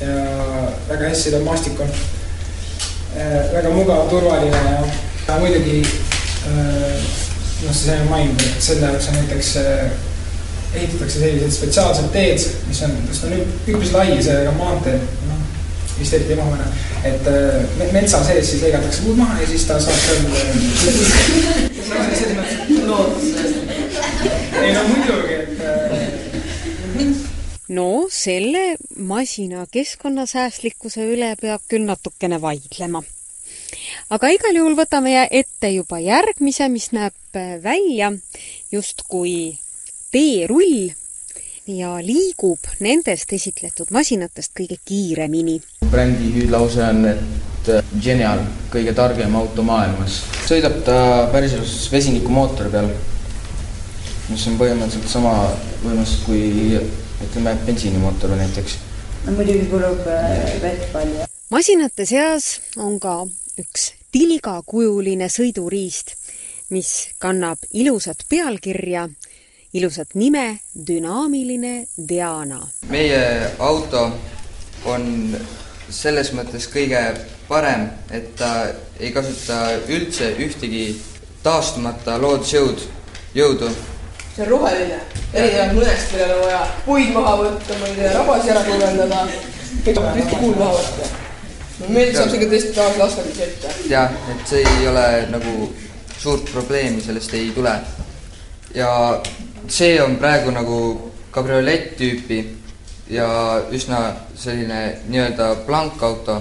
ja 0.00 0.12
väga 0.88 1.08
hästi 1.08 1.32
tal 1.34 1.42
maastik 1.42 1.80
on. 1.80 1.90
Äh, 3.16 3.52
väga 3.52 3.72
mugav, 3.74 4.06
turvaline 4.10 4.56
ja, 4.56 4.84
ja 5.28 5.38
muidugi 5.42 5.80
noh, 6.44 7.72
see 7.72 7.88
sai 7.88 8.06
maininud, 8.06 8.46
et 8.46 8.62
selle 8.62 8.86
jaoks 8.86 9.10
on 9.10 9.18
näiteks 9.18 9.50
ehitatakse 10.74 11.18
sellised 11.20 11.52
spetsiaalsed 11.56 12.10
teed, 12.14 12.38
mis 12.68 12.82
on, 12.86 12.96
mis 13.08 13.22
on 13.26 13.36
üpris 13.38 13.92
lai, 13.94 14.08
see 14.22 14.36
on 14.50 14.58
maantee, 14.58 14.96
noh, 15.28 15.40
vist 15.98 16.16
eriti 16.18 16.34
emamõne, 16.36 16.66
et 17.06 17.24
metsa 17.94 18.22
sees 18.26 18.50
siis 18.50 18.62
lõigatakse 18.66 19.04
puud 19.06 19.20
maha 19.20 19.40
ja 19.42 19.46
siis 19.50 19.66
ta 19.68 19.78
saab 19.82 19.98
seal 20.04 20.20
selles 22.14 22.34
mõttes 22.38 22.84
loodus 22.88 23.24
ei 24.62 24.72
no 24.74 24.82
muidugi, 24.88 25.34
et 25.34 25.60
äh, 25.60 26.04
no 27.68 27.88
selle 28.12 28.76
masina 28.96 29.66
keskkonnasäästlikkuse 29.72 31.06
üle 31.14 31.34
peab 31.40 31.64
küll 31.68 31.86
natukene 31.88 32.40
vaidlema. 32.40 33.02
aga 34.14 34.30
igal 34.32 34.56
juhul 34.60 34.76
võtame 34.78 35.16
ette 35.30 35.70
juba 35.74 35.98
järgmise, 36.02 36.68
mis 36.68 36.90
näeb 36.96 37.40
välja 37.62 38.12
justkui 38.72 39.58
teerull 40.14 40.92
ja 41.66 41.96
liigub 42.04 42.68
nendest 42.84 43.32
esitletud 43.32 43.90
masinatest 43.90 44.52
kõige 44.56 44.78
kiiremini. 44.84 45.60
brändi 45.90 46.30
hüüdlause 46.36 46.84
on, 46.86 47.06
et 47.08 47.72
äh, 47.72 47.96
genial, 48.00 48.44
kõige 48.70 48.94
targem 48.94 49.34
auto 49.36 49.62
maailmas. 49.62 50.22
sõidab 50.46 50.84
ta 50.86 51.00
päriselus 51.32 51.88
vesinikumootori 51.92 52.70
peal 52.70 52.94
mis 54.30 54.46
on 54.48 54.56
põhimõtteliselt 54.60 55.10
sama 55.10 55.32
võimas 55.82 56.16
kui 56.24 56.78
ütleme, 57.24 57.54
bensiinimootor 57.66 58.32
näiteks. 58.38 58.78
no 59.26 59.34
muidugi 59.36 59.66
kulub 59.72 60.06
äh, 60.08 60.54
vett 60.62 60.86
palju. 60.92 61.26
masinate 61.52 62.06
seas 62.08 62.60
on 62.76 62.96
ka 63.00 63.24
üks 63.60 63.92
tilgakujuline 64.14 65.28
sõiduriist, 65.28 66.14
mis 66.72 67.10
kannab 67.18 67.60
ilusat 67.72 68.24
pealkirja, 68.28 69.08
ilusat 69.74 70.14
nime, 70.14 70.60
dünaamiline 70.86 71.86
Diana. 72.08 72.60
meie 72.88 73.50
auto 73.58 74.10
on 74.84 75.36
selles 75.90 76.30
mõttes 76.32 76.68
kõige 76.70 77.00
parem, 77.48 77.88
et 78.10 78.36
ta 78.36 78.68
ei 79.00 79.10
kasuta 79.12 79.74
üldse 79.88 80.30
ühtegi 80.38 80.86
taastumata 81.42 82.16
loodusjõud, 82.22 82.86
jõudu 83.34 83.72
see 84.34 84.42
on 84.42 84.50
roheline, 84.50 85.00
erinevalt 85.32 85.76
mõnest, 85.78 86.14
millel 86.14 86.32
on 86.36 86.40
vaja 86.46 86.62
puid 86.86 87.10
maha 87.14 87.34
võtta, 87.42 87.76
ma 87.78 87.90
ei 87.90 87.98
tea, 87.98 88.12
rabasi 88.16 88.50
ära 88.54 88.64
kuivendada, 88.66 89.20
kõik 89.84 89.98
tuleb 89.98 90.18
ühte 90.22 90.40
kuul 90.40 90.56
maha 90.58 90.78
võtta. 90.78 91.10
meil 91.88 92.14
saab 92.14 92.30
see 92.32 92.42
ka 92.42 92.48
tõesti 92.50 92.74
tavalise 92.74 93.04
asfaldi 93.06 93.46
ette. 93.46 93.74
jah, 93.90 94.18
et 94.34 94.46
see 94.50 94.62
ei 94.62 94.88
ole 94.90 95.06
nagu 95.34 95.54
suurt 96.18 96.50
probleemi, 96.50 97.02
sellest 97.02 97.34
ei 97.34 97.50
tule. 97.54 97.74
ja 98.74 98.90
see 99.68 100.02
on 100.02 100.16
praegu 100.16 100.50
nagu 100.54 100.78
kabriolett 101.34 101.96
tüüpi 101.98 102.38
ja 103.10 103.28
üsna 103.72 104.00
selline 104.36 105.00
nii-öelda 105.08 105.48
blankauto, 105.66 106.40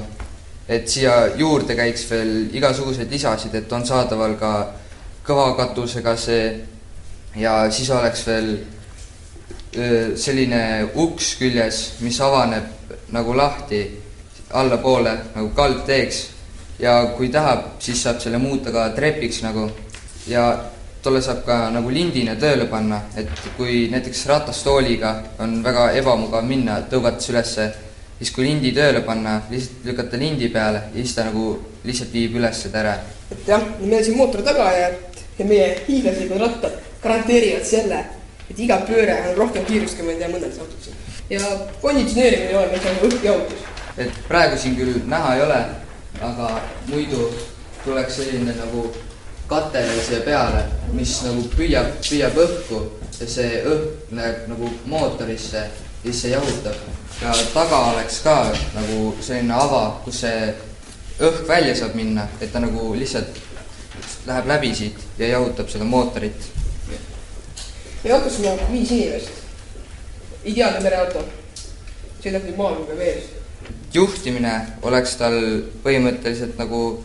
et 0.67 0.87
siia 0.89 1.35
juurde 1.37 1.75
käiks 1.75 2.05
veel 2.11 2.53
igasuguseid 2.55 3.11
lisasid, 3.11 3.55
et 3.55 3.71
on 3.73 3.85
saadaval 3.85 4.37
ka 4.39 4.53
kõva 5.25 5.49
katusega 5.57 6.15
see 6.19 6.45
ja 7.39 7.57
siis 7.71 7.89
oleks 7.89 8.27
veel 8.27 8.53
selline 10.19 10.63
uks 11.01 11.33
küljes, 11.39 11.81
mis 12.05 12.19
avaneb 12.21 12.93
nagu 13.13 13.35
lahti 13.35 13.81
allapoole 14.53 15.15
nagu 15.35 15.49
kaldteeks. 15.55 16.27
Ja 16.79 17.13
kui 17.17 17.29
tahab, 17.29 17.77
siis 17.79 18.01
saab 18.03 18.19
selle 18.21 18.37
muuta 18.41 18.71
ka 18.73 18.89
trepiks 18.95 19.41
nagu. 19.45 19.67
Ja 20.27 20.45
tolle 21.03 21.21
saab 21.21 21.43
ka 21.45 21.55
nagu 21.73 21.89
lindina 21.91 22.35
tööle 22.39 22.65
panna, 22.71 23.01
et 23.19 23.27
kui 23.57 23.89
näiteks 23.91 24.25
ratastooliga 24.29 25.11
on 25.43 25.57
väga 25.65 25.89
ebamugav 25.99 26.45
minna, 26.47 26.79
tõugates 26.91 27.27
ülesse, 27.33 27.67
siis 28.19 28.31
kui 28.31 28.47
lindi 28.47 28.71
tööle 28.75 29.01
panna, 29.03 29.41
lihtsalt 29.51 29.83
lükata 29.89 30.19
lindi 30.21 30.47
peale 30.53 30.85
ja 30.93 31.01
siis 31.01 31.15
ta 31.17 31.27
nagu 31.27 31.57
lihtsalt 31.83 32.15
viib 32.15 32.39
ülesse 32.39 32.71
tere. 32.71 32.95
et 33.31 33.47
jah, 33.47 33.67
meil 33.81 33.99
on 33.99 34.05
siin 34.07 34.17
mootor 34.17 34.45
taga 34.47 34.71
ja, 34.77 34.89
ja 35.39 35.45
meie 35.45 35.69
hiiglaslikud 35.89 36.39
rattad 36.39 36.79
garanteerivad 37.03 37.67
selle, 37.67 37.99
et 38.49 38.59
iga 38.59 38.79
pööre 38.87 39.19
on 39.29 39.39
rohkem 39.43 39.65
kiirust, 39.67 39.97
kui 39.97 40.07
ma 40.07 40.15
ei 40.15 40.21
tea, 40.23 40.31
mõnedes 40.31 40.59
autodes. 40.63 40.91
ja 41.29 41.39
konditsioneerimine 41.81 42.51
ei 42.51 42.59
ole 42.61 42.67
meil 42.71 42.85
nagu 42.87 43.09
õhkjahutus. 43.11 43.71
et 43.97 44.27
praegu 44.27 44.57
siin 44.57 44.79
küll 44.79 45.01
näha 45.11 45.35
ei 45.35 45.49
ole, 45.49 45.63
aga 46.21 46.53
muidu 46.87 47.33
tuleks 47.83 48.21
selline 48.21 48.55
nagu 48.55 48.87
kate 49.53 49.83
siia 50.01 50.21
peale, 50.25 50.65
mis 50.97 51.15
nagu 51.25 51.45
püüab, 51.53 51.93
püüab 52.01 52.39
õhku 52.45 52.81
ja 53.19 53.29
see 53.29 53.61
õhk 53.61 54.13
läheb 54.17 54.47
nagu 54.51 54.71
mootorisse 54.89 55.63
ja 55.63 55.69
siis 56.03 56.21
see 56.25 56.33
jahutab. 56.33 56.81
ja 57.21 57.35
taga 57.53 57.79
oleks 57.93 58.19
ka 58.25 58.37
nagu 58.73 59.13
selline 59.21 59.53
ava, 59.53 59.83
kus 60.05 60.23
see 60.25 60.49
õhk 61.19 61.47
välja 61.47 61.77
saab 61.77 61.95
minna, 61.95 62.27
et 62.41 62.51
ta 62.51 62.59
nagu 62.63 62.91
lihtsalt 62.97 63.39
läheb 64.27 64.49
läbi 64.49 64.73
siit 64.75 65.07
ja 65.21 65.35
jahutab 65.35 65.69
seda 65.69 65.85
mootorit 65.85 66.53
meie 68.03 68.15
autos 68.15 68.39
on 68.39 68.59
viis 68.71 68.91
inimest. 68.91 69.29
ideaalne 70.43 70.79
mereauto. 70.83 71.23
sõidab 72.23 72.43
kui 72.43 72.85
ka 72.87 72.97
vees. 72.97 73.29
juhtimine 73.93 74.53
oleks 74.81 75.15
tal 75.15 75.37
põhimõtteliselt 75.83 76.57
nagu, 76.59 77.03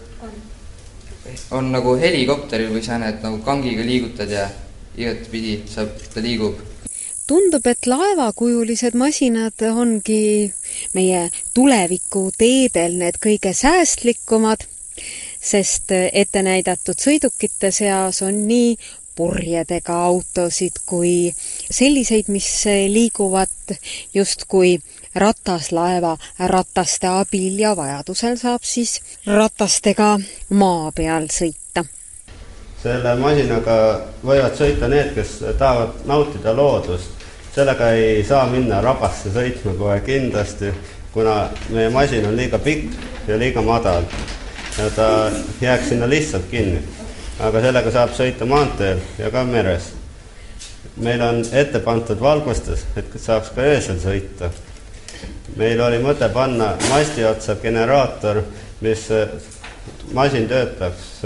on 1.51 1.73
nagu 1.73 1.95
helikopteril 1.99 2.73
või 2.73 2.83
sääne, 2.85 3.13
et 3.15 3.23
nagu 3.25 3.41
kangiga 3.45 3.85
liigutad 3.87 4.31
ja 4.31 4.49
igatpidi 4.99 5.61
saab, 5.71 5.95
ta 6.15 6.23
liigub. 6.25 6.61
Tundub, 7.29 7.67
et 7.69 7.87
laevakujulised 7.87 8.95
masinad 8.97 9.61
ongi 9.69 10.49
meie 10.97 11.27
tulevikuteedel 11.55 12.97
need 13.03 13.19
kõige 13.21 13.53
säästlikumad, 13.53 14.65
sest 15.41 15.93
ette 15.93 16.43
näidatud 16.43 16.97
sõidukite 16.99 17.71
seas 17.73 18.23
on 18.25 18.47
nii 18.49 18.73
purjedega 19.19 19.97
autosid 20.09 20.81
kui 20.87 21.35
selliseid, 21.71 22.31
mis 22.33 22.49
liiguvad 22.89 23.77
justkui 24.15 24.79
rataslaeva 25.19 26.17
rataste 26.39 27.07
abil 27.11 27.59
ja 27.59 27.75
vajadusel 27.77 28.37
saab 28.37 28.63
siis 28.63 29.01
ratastega 29.27 30.19
maa 30.51 30.93
peal 30.93 31.29
sõita. 31.33 31.85
selle 32.83 33.15
masinaga 33.19 33.77
võivad 34.25 34.55
sõita 34.55 34.89
need, 34.89 35.15
kes 35.15 35.39
tahavad 35.59 36.07
nautida 36.07 36.57
loodust. 36.57 37.11
sellega 37.55 37.91
ei 37.91 38.25
saa 38.25 38.47
minna 38.47 38.81
rabasse 38.81 39.31
sõitma 39.35 39.75
kohe 39.79 40.01
kindlasti, 40.01 40.73
kuna 41.13 41.49
meie 41.71 41.91
masin 41.91 42.27
on 42.27 42.37
liiga 42.37 42.59
pikk 42.59 42.93
ja 43.29 43.39
liiga 43.39 43.63
madal 43.63 44.05
ja 44.79 44.91
ta 44.91 45.31
jääks 45.61 45.89
sinna 45.89 46.09
lihtsalt 46.09 46.45
kinni. 46.51 46.83
aga 47.39 47.61
sellega 47.61 47.91
saab 47.91 48.15
sõita 48.15 48.47
maanteel 48.47 48.99
ja 49.19 49.31
ka 49.31 49.45
meres. 49.45 49.93
meil 50.97 51.23
on 51.23 51.45
ette 51.53 51.79
pandud 51.81 52.21
valgustus, 52.21 52.87
et 52.97 53.07
saaks 53.17 53.51
ka 53.55 53.63
öösel 53.63 53.99
sõita. 54.03 54.51
Meil 55.57 55.81
oli 55.81 55.99
mõte 56.03 56.29
panna 56.33 56.75
masti 56.89 57.25
otsa 57.25 57.57
generaator, 57.63 58.43
mis 58.81 59.09
masin 60.15 60.49
töötaks 60.49 61.23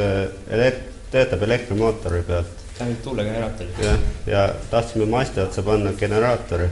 elekt-, 0.51 0.91
töötab 1.11 1.43
elektrimootori 1.43 2.23
pealt. 2.27 2.61
ainult 2.81 3.03
tuulegeneraatori? 3.03 3.69
jah, 3.83 3.99
ja 4.27 4.49
tahtsime 4.71 5.07
masti 5.07 5.41
otsa 5.41 5.63
panna 5.63 5.93
generaatori. 5.93 6.71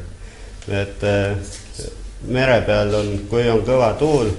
et 0.69 1.05
mere 2.29 2.61
peal 2.67 2.95
on, 2.95 3.13
kui 3.31 3.49
on 3.51 3.63
kõva 3.65 3.93
tuul, 3.99 4.31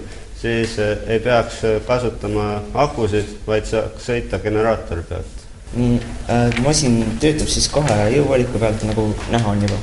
siis 0.42 0.78
ei 0.82 1.20
peaks 1.20 1.62
kasutama 1.88 2.48
akusid, 2.74 3.38
vaid 3.48 3.68
saaks 3.70 4.10
sõita 4.10 4.42
generaatori 4.44 5.06
pealt. 5.10 5.46
nii 5.74 6.00
äh,, 6.30 6.62
masin 6.66 7.04
töötab 7.24 7.48
siis 7.48 7.70
kahe 7.72 8.10
jõuvaliku 8.16 8.60
pealt, 8.60 8.84
nagu 8.90 9.12
näha 9.32 9.54
on 9.54 9.62
juba 9.68 9.78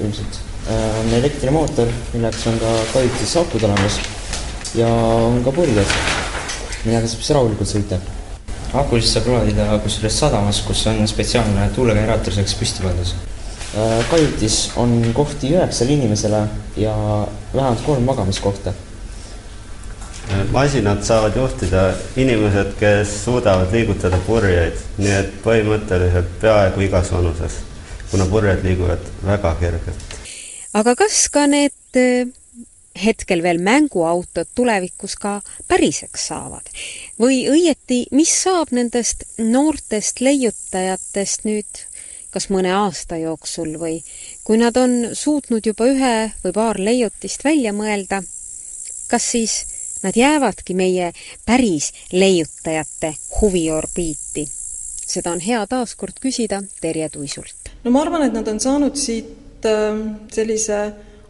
ilmselt. 0.00 0.45
On 0.70 1.12
elektrimootor, 1.14 1.92
milleks 2.14 2.46
on 2.50 2.58
ka 2.58 2.72
kajutis 2.92 3.36
akud 3.38 3.68
olemas 3.68 4.00
ja 4.74 4.88
on 4.88 5.38
ka 5.44 5.54
purjed, 5.54 5.94
millega 6.84 7.06
saab 7.06 7.22
siis 7.22 7.34
rahulikult 7.38 7.70
sõita. 7.70 8.00
akusid 8.74 9.12
saab 9.12 9.30
laadida 9.30 9.78
kusjuures 9.84 10.18
sadamas, 10.24 10.60
kus 10.66 10.86
on 10.90 11.06
spetsiaalne 11.08 11.70
tuulegeneraator 11.76 12.34
selleks 12.34 12.58
püsti 12.58 12.82
pandud 12.82 13.14
Äh, 13.76 14.04
kajutis 14.10 14.72
on 14.76 15.10
kohti 15.14 15.50
üheksale 15.52 15.92
inimesele 15.92 16.38
ja 16.76 16.94
vähemalt 17.54 17.80
kolm 17.84 18.02
magamiskohta. 18.02 18.72
Äh, 20.30 20.46
masinat 20.50 21.04
saavad 21.04 21.36
juhtida 21.36 21.90
inimesed, 22.16 22.72
kes 22.80 23.24
suudavad 23.24 23.72
liigutada 23.72 24.16
purjeid, 24.26 24.80
nii 24.96 25.12
et 25.18 25.36
põhimõtteliselt 25.44 26.38
peaaegu 26.40 26.86
igas 26.88 27.12
vanuses, 27.12 27.58
kuna 28.10 28.24
purjed 28.32 28.64
liiguvad 28.64 29.10
väga 29.26 29.54
kergelt. 29.60 30.15
Aga 30.76 30.96
kas 30.98 31.26
ka 31.32 31.46
need 31.48 31.96
äh, 31.96 32.28
hetkel 33.04 33.42
veel 33.44 33.60
mänguautod 33.64 34.48
tulevikus 34.54 35.16
ka 35.20 35.38
päriseks 35.68 36.28
saavad 36.30 36.70
või 37.20 37.44
õieti, 37.52 38.06
mis 38.16 38.32
saab 38.44 38.72
nendest 38.76 39.24
noortest 39.38 40.20
leiutajatest 40.24 41.46
nüüd 41.48 41.84
kas 42.32 42.50
mõne 42.52 42.72
aasta 42.76 43.16
jooksul 43.20 43.76
või 43.80 44.00
kui 44.44 44.58
nad 44.60 44.76
on 44.76 45.14
suutnud 45.16 45.64
juba 45.64 45.88
ühe 45.92 46.16
või 46.42 46.52
paar 46.56 46.80
leiutist 46.80 47.44
välja 47.44 47.72
mõelda, 47.76 48.20
kas 49.08 49.30
siis 49.32 49.54
nad 50.02 50.16
jäävadki 50.16 50.76
meie 50.76 51.12
päris 51.46 51.92
leiutajate 52.12 53.14
huviorbiiti? 53.40 54.44
seda 55.06 55.30
on 55.30 55.40
hea 55.40 55.60
taaskord 55.70 56.18
küsida 56.20 56.60
Terje 56.80 57.08
Tuisult. 57.08 57.72
no 57.84 57.90
ma 57.94 58.02
arvan, 58.02 58.26
et 58.26 58.34
nad 58.34 58.48
on 58.48 58.60
saanud 58.60 58.96
siit 58.98 59.45
sellise 60.32 60.80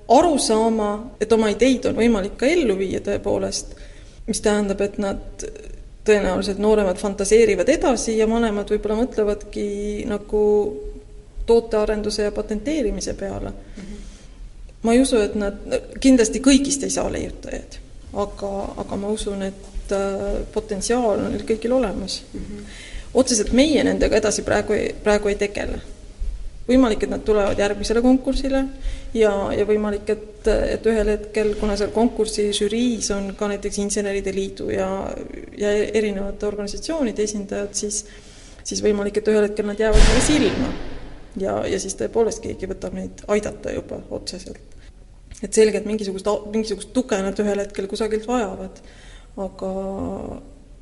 arusaama, 0.09 0.91
et 1.21 1.33
oma 1.33 1.51
ideid 1.51 1.89
on 1.91 1.97
võimalik 1.99 2.37
ka 2.39 2.47
ellu 2.47 2.77
viia 2.79 3.01
tõepoolest, 3.05 3.75
mis 4.27 4.41
tähendab, 4.43 4.81
et 4.87 4.99
nad 5.03 5.47
tõenäoliselt 6.07 6.61
nooremad 6.63 6.99
fantaseerivad 7.01 7.69
edasi 7.69 8.19
ja 8.19 8.29
vanemad 8.31 8.71
võib-olla 8.71 9.01
mõtlevadki 9.01 9.67
nagu 10.07 10.43
tootearenduse 11.47 12.29
ja 12.29 12.35
patenteerimise 12.35 13.15
peale 13.15 13.51
mm. 13.51 13.83
-hmm. 13.83 14.05
ma 14.83 14.93
ei 14.93 15.01
usu, 15.01 15.19
et 15.23 15.35
nad, 15.35 15.59
kindlasti 16.01 16.43
kõigist 16.43 16.87
ei 16.87 16.91
saa 16.91 17.13
leiutajaid, 17.13 17.79
aga, 18.15 18.53
aga 18.85 18.97
ma 18.97 19.11
usun, 19.15 19.43
et 19.43 19.93
äh, 19.95 20.39
potentsiaal 20.53 21.19
on 21.19 21.31
neil 21.33 21.47
kõigil 21.49 21.75
olemas 21.75 22.23
mm. 22.33 22.41
-hmm. 22.41 22.81
otseselt 23.15 23.53
meie 23.53 23.85
nendega 23.85 24.17
edasi 24.17 24.43
praegu, 24.43 24.79
praegu 25.03 25.29
ei 25.29 25.39
tegele. 25.43 25.81
Võimalik, 26.67 27.07
et 27.07 27.13
nad 27.13 27.23
tulevad 27.25 27.59
järgmisele 27.59 28.03
konkursile 28.03 28.63
ja, 29.15 29.33
ja 29.55 29.67
võimalik, 29.69 30.09
et, 30.11 30.49
et 30.77 30.87
ühel 30.91 31.13
hetkel, 31.15 31.55
kuna 31.61 31.77
seal 31.79 31.93
konkursi 31.95 32.49
žüriis 32.57 33.11
on 33.15 33.33
ka 33.39 33.51
näiteks 33.53 33.79
Inseneride 33.85 34.35
Liidu 34.35 34.71
ja, 34.75 34.89
ja 35.59 35.75
erinevate 35.87 36.49
organisatsioonide 36.49 37.27
esindajad, 37.27 37.75
siis 37.79 38.05
siis 38.67 38.83
võimalik, 38.83 39.21
et 39.21 39.29
ühel 39.31 39.47
hetkel 39.47 39.69
nad 39.69 39.81
jäävad 39.81 40.03
meile 40.03 40.23
silma 40.27 40.71
ja, 41.41 41.59
ja 41.69 41.79
siis 41.83 41.95
tõepoolest 42.01 42.43
keegi 42.45 42.69
võtab 42.71 42.97
neid 42.99 43.23
aidata 43.33 43.75
juba 43.75 44.01
otseselt. 44.17 44.75
et 45.43 45.53
selgelt 45.53 45.87
mingisugust, 45.87 46.29
mingisugust 46.53 46.93
tuge 46.97 47.19
nad 47.23 47.39
ühel 47.43 47.63
hetkel 47.63 47.87
kusagilt 47.91 48.27
vajavad, 48.29 48.81
aga, 49.45 49.71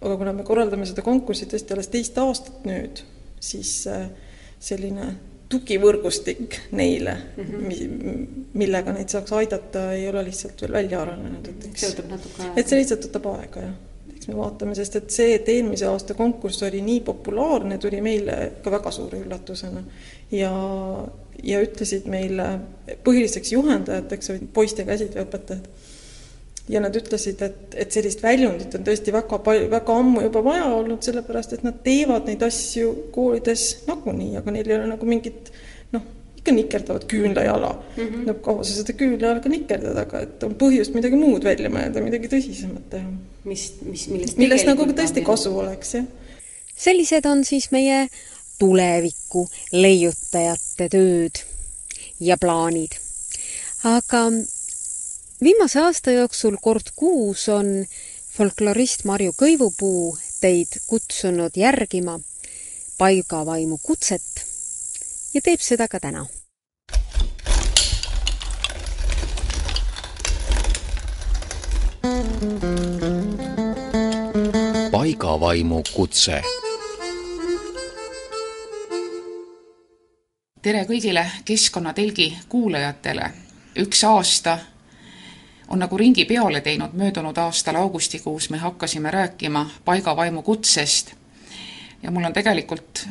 aga 0.00 0.16
kuna 0.20 0.32
me 0.32 0.46
korraldame 0.46 0.86
seda 0.88 1.04
konkurssi 1.04 1.48
tõesti 1.50 1.76
alles 1.76 1.90
teist 1.92 2.18
aastat 2.22 2.64
nüüd, 2.68 3.02
siis 3.42 3.76
äh, 3.90 4.08
selline 4.62 5.12
tugivõrgustik 5.54 6.60
neile 6.76 7.16
mm, 7.36 7.48
-hmm. 7.48 8.44
millega 8.60 8.92
neid 8.92 9.08
saaks 9.12 9.32
aidata, 9.38 9.88
ei 9.96 10.06
ole 10.10 10.26
lihtsalt 10.28 10.66
veel 10.66 10.78
välja 10.80 11.02
arenenud, 11.02 11.50
et 11.50 11.66
eks 11.70 11.86
see 11.86 11.94
võtab 11.94 12.14
natuke 12.16 12.42
aega. 12.42 12.54
et 12.60 12.70
see 12.70 12.80
lihtsalt 12.82 13.08
võtab 13.08 13.32
aega, 13.38 13.66
jah 13.68 13.74
eks 14.24 14.30
me 14.32 14.38
vaatame, 14.38 14.74
sest 14.76 14.96
et 14.96 15.10
see, 15.12 15.34
et 15.36 15.48
eelmise 15.52 15.84
aasta 15.84 16.14
konkurss 16.16 16.62
oli 16.64 16.80
nii 16.84 17.02
populaarne, 17.04 17.76
tuli 17.78 18.00
meile 18.04 18.36
ka 18.64 18.72
väga 18.72 18.92
suure 18.94 19.20
üllatusena 19.20 19.82
ja, 20.32 20.52
ja 21.44 21.60
ütlesid 21.60 22.08
meile, 22.10 22.46
põhiliseks 23.04 23.52
juhendajateks 23.52 24.32
olid 24.32 24.46
poiste 24.56 24.86
käsitööõpetajad. 24.88 25.68
Ja 26.68 26.80
nad 26.80 26.96
ütlesid, 26.96 27.42
et, 27.44 27.76
et 27.76 27.92
sellist 27.92 28.22
väljundit 28.24 28.74
on 28.78 28.84
tõesti 28.86 29.12
väga 29.12 29.38
palju, 29.44 29.68
väga 29.72 29.96
ammu 30.00 30.24
juba 30.24 30.40
vaja 30.46 30.68
olnud, 30.72 31.02
sellepärast 31.04 31.56
et 31.56 31.64
nad 31.66 31.82
teevad 31.84 32.28
neid 32.28 32.42
asju 32.46 33.10
koolides 33.12 33.84
nagunii, 33.88 34.32
aga 34.40 34.54
neil 34.54 34.70
ei 34.70 34.76
ole 34.78 34.88
nagu 34.94 35.08
mingit 35.08 35.50
noh, 35.92 36.06
ikka 36.40 36.54
nikerdavad 36.56 37.04
küünlajala 37.10 37.72
mm. 37.74 38.02
-hmm. 38.06 38.26
no 38.28 38.34
kaua 38.46 38.64
sa 38.64 38.78
seda 38.78 38.96
küünlajalaga 38.96 39.52
nikerdad, 39.52 40.00
aga 40.06 40.24
et 40.24 40.44
on 40.48 40.56
põhjust 40.60 40.96
midagi 40.96 41.20
muud 41.20 41.44
välja 41.44 41.70
mõelda, 41.72 42.04
midagi 42.04 42.32
tõsisemat 42.32 42.88
teha. 42.90 43.12
mis, 43.44 43.72
mis, 43.82 44.08
millest 44.08 44.40
millest 44.40 44.66
nagu 44.66 44.88
tõesti 44.88 45.24
kasu 45.24 45.52
oleks, 45.58 45.94
jah. 45.94 46.06
sellised 46.76 47.26
on 47.28 47.44
siis 47.44 47.68
meie 47.76 48.06
tuleviku 48.58 49.44
leiutajate 49.72 50.88
tööd 50.88 51.44
ja 52.20 52.36
plaanid. 52.40 52.96
aga 53.84 54.30
viimase 55.44 55.80
aasta 55.80 56.10
jooksul 56.10 56.56
kord 56.62 56.88
kuus 56.96 57.48
on 57.48 57.66
folklorist 58.36 59.04
Marju 59.04 59.32
Kõivupuu 59.36 60.16
teid 60.40 60.78
kutsunud 60.86 61.52
järgima 61.56 62.14
paigavaimu 62.98 63.78
kutset 63.82 64.46
ja 65.34 65.40
teeb 65.44 65.60
seda 65.60 65.88
ka 65.88 66.00
täna. 66.00 66.26
paigavaimu 74.92 75.82
kutse 75.94 76.42
tere 80.62 80.86
kõigile 80.88 81.26
Keskkonnatelgi 81.44 82.36
kuulajatele. 82.48 83.30
üks 83.76 84.04
aasta 84.04 84.58
on 85.68 85.78
nagu 85.78 85.98
ringi 85.98 86.24
peale 86.24 86.60
teinud, 86.60 86.92
möödunud 86.92 87.36
aastal 87.36 87.76
augustikuus 87.76 88.50
me 88.50 88.58
hakkasime 88.58 89.10
rääkima 89.10 89.70
paigavaimu 89.84 90.42
kutsest. 90.42 91.14
Ja 92.02 92.10
mul 92.10 92.24
on 92.24 92.32
tegelikult 92.32 93.06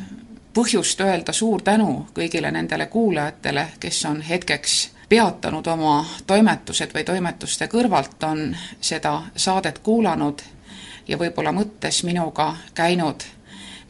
põhjust 0.54 1.00
öelda 1.00 1.32
suur 1.32 1.62
tänu 1.62 2.06
kõigile 2.14 2.50
nendele 2.54 2.86
kuulajatele, 2.86 3.68
kes 3.80 4.04
on 4.04 4.22
hetkeks 4.22 4.90
peatanud 5.08 5.66
oma 5.66 6.04
toimetused 6.26 6.94
või 6.94 7.04
toimetuste 7.04 7.66
kõrvalt 7.68 8.22
on 8.22 8.56
seda 8.80 9.22
saadet 9.36 9.78
kuulanud 9.78 10.42
ja 11.08 11.18
võib-olla 11.18 11.52
mõttes 11.52 12.02
minuga 12.04 12.54
käinud 12.74 13.24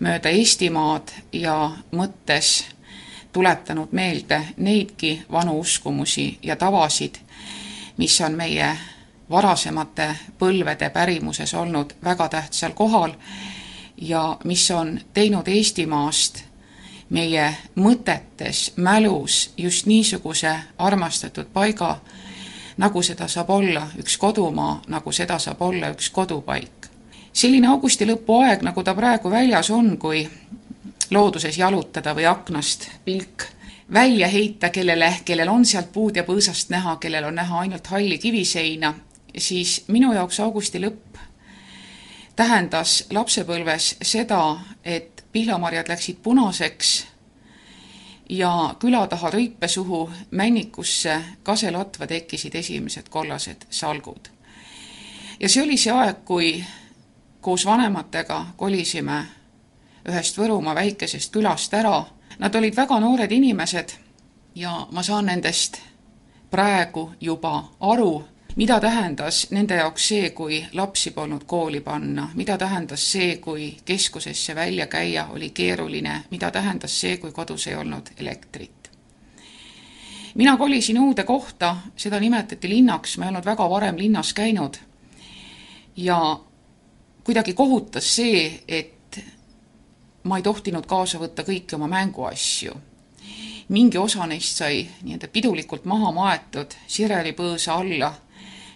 mööda 0.01 0.29
Eestimaad 0.29 1.13
ja 1.33 1.71
mõttes 1.93 2.65
tuletanud 3.33 3.93
meelde 3.93 4.41
neidki 4.57 5.23
vanu 5.33 5.59
uskumusi 5.61 6.39
ja 6.43 6.57
tavasid, 6.57 7.19
mis 7.97 8.21
on 8.21 8.35
meie 8.35 8.77
varasemate 9.31 10.17
põlvede 10.39 10.91
pärimuses 10.91 11.55
olnud 11.55 11.95
väga 12.05 12.29
tähtsal 12.29 12.73
kohal 12.73 13.15
ja 14.01 14.37
mis 14.45 14.71
on 14.71 15.01
teinud 15.15 15.49
Eestimaast 15.49 16.43
meie 17.11 17.55
mõtetes, 17.77 18.73
mälus 18.77 19.53
just 19.57 19.87
niisuguse 19.87 20.55
armastatud 20.79 21.47
paiga, 21.53 21.99
nagu 22.77 23.03
seda 23.03 23.29
saab 23.29 23.51
olla 23.51 23.87
üks 23.99 24.17
kodumaa, 24.19 24.81
nagu 24.89 25.13
seda 25.13 25.39
saab 25.39 25.63
olla 25.63 25.93
üks 25.95 26.11
kodupaik. 26.11 26.89
selline 27.33 27.69
augusti 27.69 28.07
lõpu 28.07 28.41
aeg, 28.43 28.63
nagu 28.63 28.83
ta 28.83 28.95
praegu 28.95 29.31
väljas 29.31 29.71
on, 29.71 29.97
kui 29.99 30.29
looduses 31.11 31.59
jalutada 31.59 32.15
või 32.15 32.27
aknast 32.27 32.89
pilk 33.05 33.47
välja 33.93 34.29
heita, 34.29 34.71
kellele, 34.71 35.17
kellel 35.25 35.49
on 35.49 35.65
sealt 35.65 35.93
puud 35.93 36.17
ja 36.17 36.25
põõsast 36.25 36.71
näha, 36.71 36.97
kellel 36.97 37.25
on 37.25 37.35
näha 37.35 37.59
ainult 37.61 37.87
halli 37.87 38.19
kiviseina, 38.19 38.95
siis 39.39 39.85
minu 39.89 40.13
jaoks 40.13 40.41
augusti 40.41 40.81
lõpp 40.81 41.19
tähendas 42.37 43.05
lapsepõlves 43.11 43.97
seda, 44.03 44.57
et 44.85 45.25
pihlamarjad 45.33 45.89
läksid 45.89 46.23
punaseks 46.23 47.07
ja 48.29 48.75
küla 48.81 49.07
taha 49.07 49.31
rõipesuhu 49.31 50.11
männikusse 50.31 51.21
kaselatva 51.43 52.07
tekkisid 52.07 52.55
esimesed 52.55 53.09
kollased 53.11 53.67
salgud. 53.71 54.29
ja 55.41 55.49
see 55.49 55.63
oli 55.63 55.77
see 55.77 55.93
aeg, 55.93 56.25
kui 56.25 56.65
koos 57.41 57.67
vanematega 57.67 58.47
kolisime 58.57 59.25
ühest 60.09 60.39
Võrumaa 60.39 60.75
väikesest 60.75 61.33
külast 61.33 61.75
ära. 61.75 62.05
Nad 62.39 62.55
olid 62.55 62.77
väga 62.77 63.01
noored 63.01 63.33
inimesed 63.33 63.89
ja 64.55 64.87
ma 64.91 65.03
saan 65.03 65.27
nendest 65.27 65.81
praegu 66.51 67.13
juba 67.21 67.65
aru, 67.81 68.25
mida 68.57 68.81
tähendas 68.81 69.47
nende 69.51 69.75
jaoks 69.75 70.09
see, 70.09 70.31
kui 70.31 70.65
lapsi 70.73 71.11
polnud 71.11 71.45
kooli 71.47 71.81
panna, 71.81 72.29
mida 72.35 72.59
tähendas 72.59 73.13
see, 73.13 73.37
kui 73.37 73.77
keskusesse 73.85 74.55
välja 74.55 74.87
käia 74.87 75.27
oli 75.27 75.51
keeruline, 75.51 76.23
mida 76.31 76.51
tähendas 76.51 77.01
see, 77.01 77.17
kui 77.17 77.33
kodus 77.33 77.67
ei 77.67 77.75
olnud 77.75 78.11
elektrit. 78.19 78.91
mina 80.35 80.57
kolisin 80.57 80.99
uude 80.99 81.23
kohta, 81.25 81.77
seda 81.97 82.21
nimetati 82.21 82.69
linnaks, 82.69 83.19
ma 83.19 83.25
ei 83.25 83.29
olnud 83.29 83.45
väga 83.45 83.71
varem 83.71 83.97
linnas 83.97 84.33
käinud 84.35 84.77
ja 85.97 86.41
kuidagi 87.25 87.53
kohutas 87.53 88.17
see, 88.17 88.63
et 88.69 88.94
ma 90.25 90.37
ei 90.37 90.43
tohtinud 90.43 90.87
kaasa 90.87 91.19
võtta 91.19 91.43
kõiki 91.43 91.77
oma 91.77 91.89
mänguasju 91.89 92.75
mingi 93.69 93.99
osa 93.99 94.27
neist 94.27 94.61
sai 94.61 94.85
nii-öelda 95.03 95.29
pidulikult 95.33 95.85
maha 95.85 96.13
maetud 96.13 96.77
sirelipõõsa 96.87 97.79
alla 97.81 98.13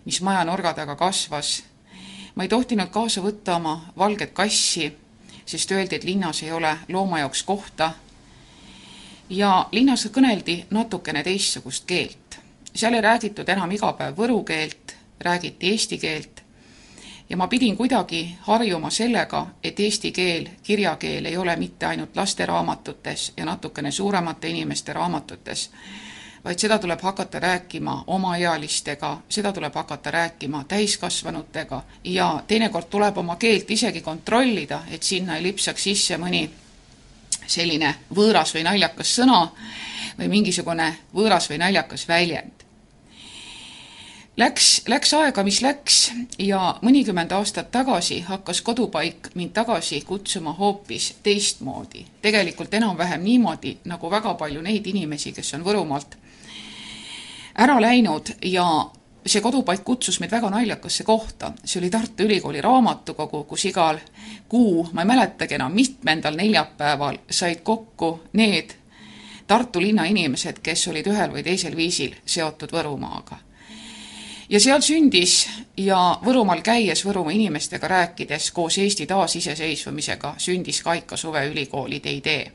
mis 0.08 0.20
maja 0.24 0.44
nurga 0.44 0.72
taga 0.72 0.96
kasvas. 0.96 1.62
ma 2.34 2.42
ei 2.42 2.48
tohtinud 2.48 2.88
kaasa 2.88 3.20
võtta 3.20 3.56
oma 3.56 3.74
valget 3.98 4.32
kassi, 4.32 4.86
sest 5.44 5.72
öeldi, 5.72 5.96
et 5.96 6.04
linnas 6.04 6.42
ei 6.42 6.52
ole 6.52 6.70
looma 6.88 7.18
jaoks 7.18 7.42
kohta. 7.42 7.90
ja 9.30 9.68
linnas 9.72 10.06
kõneldi 10.06 10.64
natukene 10.70 11.22
teistsugust 11.22 11.84
keelt. 11.86 12.40
seal 12.74 12.94
ei 12.94 13.04
räägitud 13.04 13.48
enam 13.48 13.70
iga 13.70 13.92
päev 13.92 14.16
võru 14.16 14.44
keelt, 14.44 14.96
räägiti 15.20 15.70
eesti 15.70 15.98
keelt 15.98 16.37
ja 17.28 17.36
ma 17.36 17.48
pidin 17.48 17.76
kuidagi 17.76 18.36
harjuma 18.40 18.90
sellega, 18.90 19.46
et 19.64 19.80
eesti 19.80 20.12
keel, 20.12 20.48
kirjakeel 20.62 21.24
ei 21.24 21.36
ole 21.36 21.56
mitte 21.56 21.86
ainult 21.86 22.16
lasteraamatutes 22.16 23.32
ja 23.36 23.44
natukene 23.44 23.90
suuremate 23.90 24.48
inimeste 24.48 24.92
raamatutes, 24.92 25.70
vaid 26.44 26.58
seda 26.58 26.78
tuleb 26.78 27.00
hakata 27.00 27.40
rääkima 27.40 28.04
omaealistega, 28.06 29.18
seda 29.28 29.52
tuleb 29.52 29.74
hakata 29.74 30.10
rääkima 30.10 30.64
täiskasvanutega 30.68 31.82
ja 32.04 32.42
teinekord 32.46 32.86
tuleb 32.90 33.18
oma 33.18 33.36
keelt 33.36 33.70
isegi 33.70 34.00
kontrollida, 34.00 34.82
et 34.90 35.02
sinna 35.02 35.36
ei 35.36 35.42
lipsaks 35.42 35.82
sisse 35.82 36.16
mõni 36.16 36.48
selline 37.46 37.94
võõras 38.14 38.54
või 38.54 38.64
naljakas 38.64 39.14
sõna 39.20 39.42
või 40.18 40.28
mingisugune 40.28 40.94
võõras 41.14 41.50
või 41.50 41.58
naljakas 41.58 42.08
väljend. 42.08 42.57
Läks, 44.38 44.82
läks 44.86 45.14
aega, 45.18 45.42
mis 45.42 45.56
läks 45.64 45.96
ja 46.38 46.60
mõnikümmend 46.86 47.32
aastat 47.34 47.72
tagasi 47.74 48.20
hakkas 48.22 48.60
kodupaik 48.62 49.32
mind 49.34 49.50
tagasi 49.50 49.98
kutsuma 50.06 50.52
hoopis 50.54 51.08
teistmoodi. 51.22 52.04
tegelikult 52.22 52.74
enam-vähem 52.74 53.22
niimoodi, 53.22 53.78
nagu 53.84 54.10
väga 54.10 54.34
palju 54.34 54.62
neid 54.62 54.86
inimesi, 54.86 55.32
kes 55.32 55.54
on 55.54 55.64
Võrumaalt 55.66 56.14
ära 57.54 57.80
läinud 57.82 58.30
ja 58.42 58.90
see 59.26 59.42
kodupaik 59.42 59.82
kutsus 59.84 60.20
meid 60.20 60.30
väga 60.30 60.50
naljakasse 60.54 61.04
kohta, 61.04 61.52
see 61.64 61.80
oli 61.80 61.90
Tartu 61.90 62.22
Ülikooli 62.22 62.60
raamatukogu, 62.60 63.42
kus 63.44 63.64
igal 63.64 63.98
kuu, 64.48 64.86
ma 64.92 65.02
ei 65.02 65.10
mäletagi 65.16 65.58
enam, 65.58 65.74
mitmendal 65.74 66.38
neljapäeval 66.38 67.18
said 67.30 67.66
kokku 67.66 68.20
need 68.32 68.78
Tartu 69.46 69.80
linna 69.80 70.04
inimesed, 70.04 70.62
kes 70.62 70.88
olid 70.88 71.10
ühel 71.10 71.34
või 71.34 71.42
teisel 71.42 71.76
viisil 71.76 72.14
seotud 72.24 72.70
Võrumaaga. 72.70 73.47
Ja 74.48 74.60
seal 74.60 74.80
sündis 74.80 75.48
ja 75.76 76.18
Võrumaal 76.24 76.62
käies, 76.64 77.04
Võrumaa 77.04 77.34
inimestega 77.34 77.88
rääkides 77.88 78.50
koos 78.50 78.78
Eesti 78.78 79.06
taasiseseisvumisega 79.06 80.34
sündis 80.38 80.82
Kaika 80.82 81.16
suveülikoolide 81.16 82.10
idee. 82.10 82.52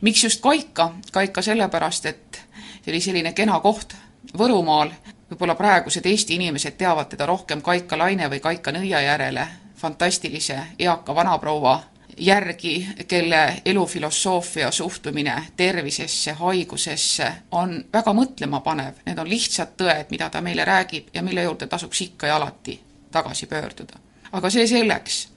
miks 0.00 0.24
just 0.24 0.40
Kaika? 0.40 0.94
Kaika 1.12 1.42
sellepärast, 1.42 2.06
et 2.06 2.40
see 2.84 2.92
oli 2.92 3.00
selline 3.00 3.32
kena 3.32 3.60
koht 3.60 3.94
Võrumaal, 4.38 4.90
võib-olla 5.30 5.54
praegused 5.54 6.06
Eesti 6.06 6.34
inimesed 6.34 6.76
teavad 6.76 7.08
teda 7.08 7.26
rohkem 7.26 7.62
Kaika 7.62 7.98
Laine 7.98 8.30
või 8.30 8.40
Kaika 8.40 8.72
Nõia 8.72 9.00
järele, 9.00 9.48
fantastilise 9.76 10.58
eaka 10.78 11.14
vanaproua 11.14 11.80
järgi, 12.18 12.88
kelle 13.08 13.62
elufilosoofia 13.64 14.70
suhtumine 14.70 15.44
tervisesse, 15.56 16.32
haigusesse 16.32 17.32
on 17.50 17.84
väga 17.92 18.12
mõtlemapanev, 18.12 19.02
need 19.06 19.18
on 19.18 19.30
lihtsad 19.30 19.76
tõed, 19.76 20.10
mida 20.10 20.30
ta 20.30 20.40
meile 20.40 20.64
räägib 20.64 21.08
ja 21.14 21.22
mille 21.22 21.42
juurde 21.42 21.66
tasuks 21.66 22.00
ikka 22.00 22.26
ja 22.26 22.36
alati 22.36 22.80
tagasi 23.10 23.46
pöörduda. 23.46 23.98
aga 24.32 24.50
see 24.50 24.66
selleks. 24.66 25.28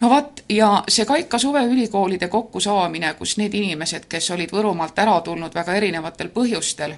no 0.00 0.10
vot, 0.10 0.44
ja 0.48 0.84
see 0.88 1.04
Kaika 1.04 1.38
suveülikoolide 1.38 2.28
kokkusaamine, 2.28 3.14
kus 3.14 3.36
need 3.36 3.54
inimesed, 3.54 4.04
kes 4.08 4.30
olid 4.30 4.50
Võrumaalt 4.52 4.98
ära 4.98 5.20
tulnud 5.20 5.54
väga 5.54 5.74
erinevatel 5.74 6.28
põhjustel, 6.28 6.94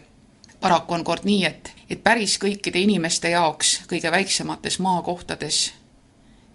paraku 0.60 0.94
on 0.94 1.04
kord 1.04 1.24
nii, 1.24 1.44
et, 1.44 1.72
et 1.90 2.02
päris 2.02 2.38
kõikide 2.38 2.78
inimeste 2.78 3.30
jaoks 3.30 3.80
kõige 3.88 4.10
väiksemates 4.10 4.78
maakohtades 4.78 5.72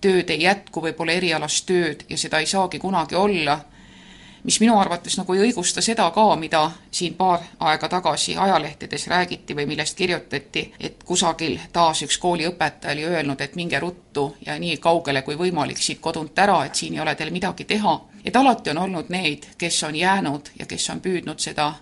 tööd 0.01 0.29
ei 0.29 0.43
jätku 0.43 0.81
või 0.81 0.93
pole 0.93 1.17
erialast 1.17 1.65
tööd 1.65 2.05
ja 2.09 2.17
seda 2.17 2.39
ei 2.39 2.45
saagi 2.45 2.79
kunagi 2.79 3.15
olla, 3.15 3.59
mis 4.43 4.59
minu 4.59 4.77
arvates 4.79 5.17
nagu 5.17 5.33
ei 5.33 5.41
õigusta 5.47 5.81
seda 5.81 6.09
ka, 6.15 6.35
mida 6.39 6.61
siin 6.91 7.13
paar 7.13 7.43
aega 7.59 7.89
tagasi 7.89 8.37
ajalehtedes 8.37 9.07
räägiti 9.07 9.55
või 9.55 9.65
millest 9.67 9.97
kirjutati, 9.97 10.63
et 10.79 11.03
kusagil 11.03 11.59
taas 11.73 12.03
üks 12.07 12.17
kooliõpetaja 12.17 12.93
oli 12.93 13.05
öelnud, 13.05 13.41
et 13.41 13.55
minge 13.55 13.79
ruttu 13.79 14.35
ja 14.45 14.55
nii 14.59 14.77
kaugele 14.77 15.21
kui 15.21 15.35
võimalik 15.35 15.77
siit 15.77 15.99
kodunt 15.99 16.39
ära, 16.39 16.63
et 16.65 16.75
siin 16.75 16.95
ei 16.95 17.03
ole 17.03 17.15
teil 17.15 17.31
midagi 17.31 17.65
teha. 17.65 17.99
et 18.25 18.35
alati 18.35 18.69
on 18.69 18.77
olnud 18.77 19.09
neid, 19.09 19.45
kes 19.57 19.83
on 19.83 19.95
jäänud 19.95 20.49
ja 20.59 20.65
kes 20.65 20.89
on 20.89 20.99
püüdnud 21.01 21.39
seda 21.39 21.73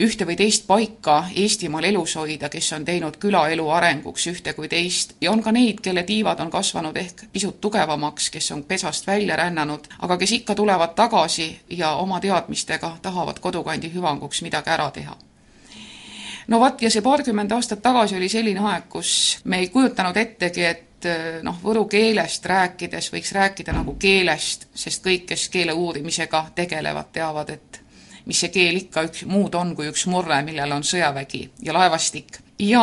ühte 0.00 0.26
või 0.28 0.36
teist 0.36 0.66
paika 0.66 1.24
Eestimaal 1.34 1.84
elus 1.88 2.16
hoida, 2.20 2.48
kes 2.52 2.68
on 2.76 2.84
teinud 2.84 3.16
külaelu 3.20 3.68
arenguks 3.72 4.26
ühte 4.28 4.52
kui 4.52 4.68
teist. 4.68 5.14
Ja 5.20 5.32
on 5.32 5.42
ka 5.42 5.52
neid, 5.56 5.80
kelle 5.84 6.02
tiivad 6.04 6.40
on 6.44 6.50
kasvanud 6.52 6.96
ehk 6.96 7.26
pisut 7.32 7.60
tugevamaks, 7.60 8.30
kes 8.30 8.50
on 8.52 8.64
pesast 8.68 9.06
välja 9.06 9.36
rännanud, 9.36 9.88
aga 9.98 10.18
kes 10.20 10.32
ikka 10.40 10.54
tulevad 10.54 10.94
tagasi 10.94 11.48
ja 11.70 11.94
oma 11.96 12.20
teadmistega 12.20 12.96
tahavad 13.02 13.40
kodukandi 13.40 13.92
hüvanguks 13.94 14.42
midagi 14.42 14.70
ära 14.70 14.90
teha. 14.90 15.16
No 16.48 16.60
vot, 16.60 16.82
ja 16.82 16.90
see 16.92 17.02
paarkümmend 17.02 17.52
aastat 17.52 17.80
tagasi 17.82 18.16
oli 18.16 18.28
selline 18.30 18.60
aeg, 18.68 18.84
kus 18.88 19.38
me 19.44 19.58
ei 19.64 19.70
kujutanud 19.72 20.16
ettegi, 20.16 20.62
et 20.62 21.08
noh, 21.42 21.56
võru 21.62 21.86
keelest 21.90 22.46
rääkides 22.46 23.10
võiks 23.12 23.32
rääkida 23.34 23.74
nagu 23.74 23.96
keelest, 23.98 24.68
sest 24.74 25.02
kõik, 25.04 25.26
kes 25.32 25.48
keele 25.48 25.74
uurimisega 25.74 26.44
tegelevad, 26.54 27.10
teavad, 27.12 27.50
et 27.50 27.80
mis 28.26 28.40
see 28.40 28.52
keel 28.54 28.76
ikka 28.76 29.06
üks 29.08 29.24
muud 29.30 29.54
on 29.54 29.74
kui 29.76 29.88
üks 29.90 30.06
murre, 30.10 30.42
millel 30.42 30.72
on 30.72 30.84
sõjavägi 30.84 31.48
ja 31.62 31.74
laevastik. 31.76 32.38
ja 32.58 32.82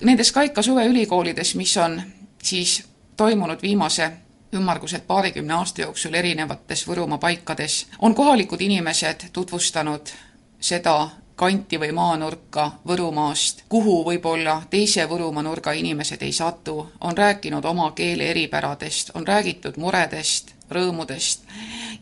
nendes 0.00 0.32
Kaika 0.32 0.62
suveülikoolides, 0.62 1.54
mis 1.54 1.76
on 1.76 2.02
siis 2.42 2.82
toimunud 3.16 3.62
viimase 3.62 4.10
ümmarguselt 4.54 5.06
paarikümne 5.06 5.54
aasta 5.54 5.82
jooksul 5.82 6.14
erinevates 6.14 6.86
Võrumaa 6.88 7.18
paikades, 7.18 7.86
on 7.98 8.14
kohalikud 8.14 8.60
inimesed 8.60 9.28
tutvustanud 9.32 10.12
seda 10.60 11.08
kanti 11.36 11.78
või 11.80 11.92
maanurka 11.92 12.70
Võrumaast, 12.86 13.64
kuhu 13.68 14.02
võib-olla 14.04 14.60
teise 14.70 15.06
Võrumaa 15.08 15.42
nurga 15.42 15.72
inimesed 15.72 16.22
ei 16.22 16.32
satu, 16.32 16.92
on 17.00 17.16
rääkinud 17.18 17.64
oma 17.64 17.92
keele 17.96 18.28
eripäradest, 18.30 19.10
on 19.14 19.26
räägitud 19.26 19.76
muredest, 19.76 20.54
rõõmudest 20.72 21.46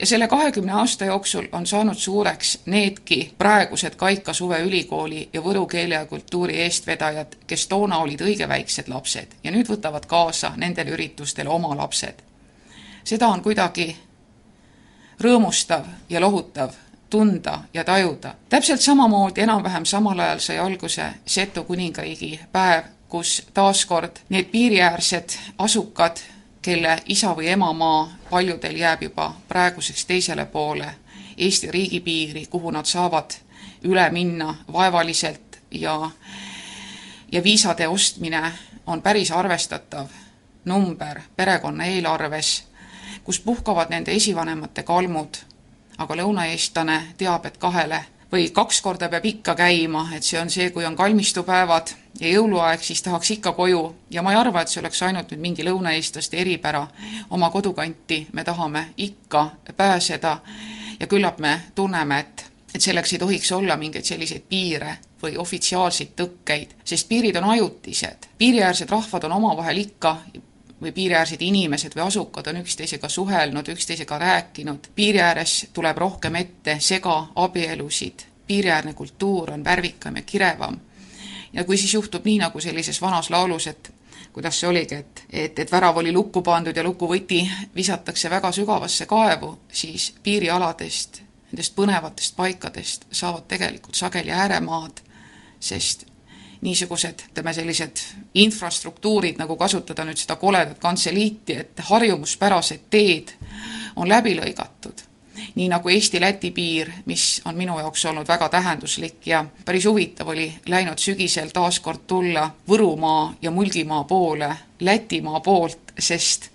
ja 0.00 0.06
selle 0.06 0.28
kahekümne 0.28 0.72
aasta 0.72 1.04
jooksul 1.04 1.46
on 1.52 1.66
saanud 1.66 1.96
suureks 1.98 2.58
needki 2.66 3.34
praegused 3.38 3.94
Kaika 3.96 4.32
suveülikooli 4.32 5.28
ja 5.32 5.40
võru 5.40 5.66
keele 5.66 5.94
ja 5.94 6.06
kultuuri 6.06 6.60
eestvedajad, 6.60 7.36
kes 7.46 7.66
toona 7.66 7.98
olid 7.98 8.20
õige 8.20 8.48
väiksed 8.48 8.88
lapsed 8.88 9.36
ja 9.44 9.50
nüüd 9.50 9.68
võtavad 9.68 10.06
kaasa 10.06 10.52
nendel 10.56 10.88
üritustel 10.88 11.48
oma 11.48 11.76
lapsed. 11.76 12.22
seda 13.04 13.28
on 13.28 13.42
kuidagi 13.42 13.96
rõõmustav 15.20 15.84
ja 16.08 16.20
lohutav 16.20 16.70
tunda 17.10 17.58
ja 17.74 17.84
tajuda. 17.84 18.34
täpselt 18.48 18.80
samamoodi 18.80 19.40
enam-vähem 19.40 19.84
samal 19.84 20.18
ajal 20.18 20.38
sai 20.38 20.58
alguse 20.58 21.04
Setu 21.26 21.64
kuningriigi 21.64 22.40
päev, 22.52 22.84
kus 23.08 23.42
taaskord 23.54 24.16
need 24.28 24.44
piiriäärsed 24.44 25.36
asukad 25.58 26.16
kelle 26.62 26.98
isa 27.06 27.34
või 27.36 27.48
emamaa 27.48 28.08
paljudel 28.30 28.76
jääb 28.76 29.02
juba 29.02 29.34
praeguseks 29.48 30.04
teisele 30.06 30.46
poole 30.46 30.94
Eesti 31.36 31.70
riigipiiri, 31.70 32.46
kuhu 32.46 32.70
nad 32.70 32.84
saavad 32.84 33.30
üle 33.84 34.10
minna 34.10 34.54
vaevaliselt 34.72 35.58
ja, 35.70 36.10
ja 37.32 37.42
viisade 37.42 37.88
ostmine 37.88 38.52
on 38.86 39.02
päris 39.02 39.30
arvestatav 39.30 40.06
number 40.64 41.20
perekonna 41.36 41.84
eelarves, 41.84 42.64
kus 43.24 43.40
puhkavad 43.40 43.90
nende 43.90 44.12
esivanemate 44.12 44.82
kalmud, 44.82 45.36
aga 45.98 46.16
lõunaeestlane 46.16 47.00
teab, 47.16 47.46
et 47.46 47.56
kahele 47.56 48.04
või 48.32 48.50
kaks 48.54 48.80
korda 48.80 49.08
peab 49.08 49.24
ikka 49.26 49.54
käima, 49.54 50.08
et 50.14 50.22
see 50.22 50.38
on 50.40 50.50
see, 50.50 50.70
kui 50.70 50.84
on 50.86 50.96
kalmistupäevad 50.96 51.90
ja 52.20 52.32
jõuluaeg, 52.34 52.82
siis 52.82 53.02
tahaks 53.02 53.30
ikka 53.36 53.52
koju 53.52 53.82
ja 54.10 54.22
ma 54.22 54.32
ei 54.32 54.38
arva, 54.38 54.62
et 54.62 54.68
see 54.68 54.80
oleks 54.80 55.02
ainult 55.02 55.32
nüüd 55.32 55.40
mingi 55.40 55.66
lõunaeestlaste 55.66 56.38
eripära. 56.38 56.86
oma 57.30 57.50
kodukanti 57.50 58.26
me 58.32 58.44
tahame 58.44 58.86
ikka 58.96 59.50
pääseda 59.76 60.38
ja 61.00 61.06
küllap 61.06 61.38
me 61.38 61.60
tunneme, 61.74 62.18
et, 62.18 62.44
et 62.74 62.80
selleks 62.80 63.12
ei 63.12 63.18
tohiks 63.18 63.52
olla 63.52 63.76
mingeid 63.76 64.04
selliseid 64.04 64.42
piire 64.48 64.98
või 65.22 65.36
ofitsiaalseid 65.36 66.14
tõkkeid, 66.16 66.76
sest 66.84 67.08
piirid 67.08 67.36
on 67.36 67.50
ajutised. 67.50 68.30
piiriäärsed 68.38 68.90
rahvad 68.90 69.24
on 69.24 69.32
omavahel 69.32 69.76
ikka 69.76 70.16
või 70.82 70.92
piiriäärsed 70.92 71.42
inimesed 71.42 71.94
või 71.96 72.06
asukad 72.06 72.46
on 72.46 72.60
üksteisega 72.62 73.08
suhelnud, 73.08 73.68
üksteisega 73.68 74.18
rääkinud, 74.18 74.90
piiri 74.94 75.20
ääres 75.20 75.66
tuleb 75.72 75.98
rohkem 75.98 76.34
ette 76.34 76.76
segaabielusid, 76.80 78.26
piiriäärne 78.46 78.94
kultuur 78.94 79.50
on 79.50 79.64
värvikam 79.64 80.16
ja 80.16 80.22
kirevam. 80.22 80.80
ja 81.52 81.64
kui 81.64 81.76
siis 81.76 81.94
juhtub 81.94 82.24
nii, 82.24 82.38
nagu 82.38 82.60
sellises 82.60 83.00
vanas 83.02 83.30
laulus, 83.30 83.66
et 83.66 83.92
kuidas 84.32 84.60
see 84.60 84.68
oligi, 84.68 84.94
et, 84.94 85.24
et, 85.30 85.58
et 85.58 85.72
värav 85.72 85.96
oli 85.96 86.12
lukku 86.12 86.42
pandud 86.42 86.76
ja 86.76 86.84
lukuvõti 86.84 87.50
visatakse 87.74 88.30
väga 88.30 88.52
sügavasse 88.52 89.06
kaevu, 89.06 89.58
siis 89.72 90.14
piirialadest, 90.22 91.22
nendest 91.50 91.74
põnevatest 91.74 92.36
paikadest 92.36 93.06
saavad 93.10 93.48
tegelikult 93.48 93.94
sageli 93.94 94.30
ääremaad, 94.30 95.02
sest 95.60 96.06
niisugused, 96.60 97.22
ütleme 97.30 97.52
sellised 97.52 98.02
infrastruktuurid, 98.34 99.38
nagu 99.40 99.56
kasutada 99.56 100.04
nüüd 100.04 100.20
seda 100.20 100.36
koledat 100.36 100.78
kantseliiti, 100.78 101.56
et 101.56 101.84
harjumuspärased 101.88 102.88
teed 102.90 103.32
on 103.96 104.08
läbi 104.08 104.36
lõigatud. 104.36 105.06
nii 105.54 105.68
nagu 105.72 105.88
Eesti-Läti 105.88 106.50
piir, 106.52 106.90
mis 107.06 107.40
on 107.44 107.56
minu 107.56 107.78
jaoks 107.78 108.04
olnud 108.04 108.28
väga 108.28 108.48
tähenduslik 108.48 109.26
ja 109.26 109.44
päris 109.64 109.86
huvitav 109.88 110.28
oli 110.28 110.52
läinud 110.68 110.98
sügisel 110.98 111.48
taas 111.48 111.80
kord 111.80 112.04
tulla 112.06 112.50
Võrumaa 112.68 113.34
ja 113.42 113.50
Mulgimaa 113.50 114.04
poole 114.04 114.56
Lätimaa 114.80 115.40
poolt, 115.40 115.94
sest 115.98 116.50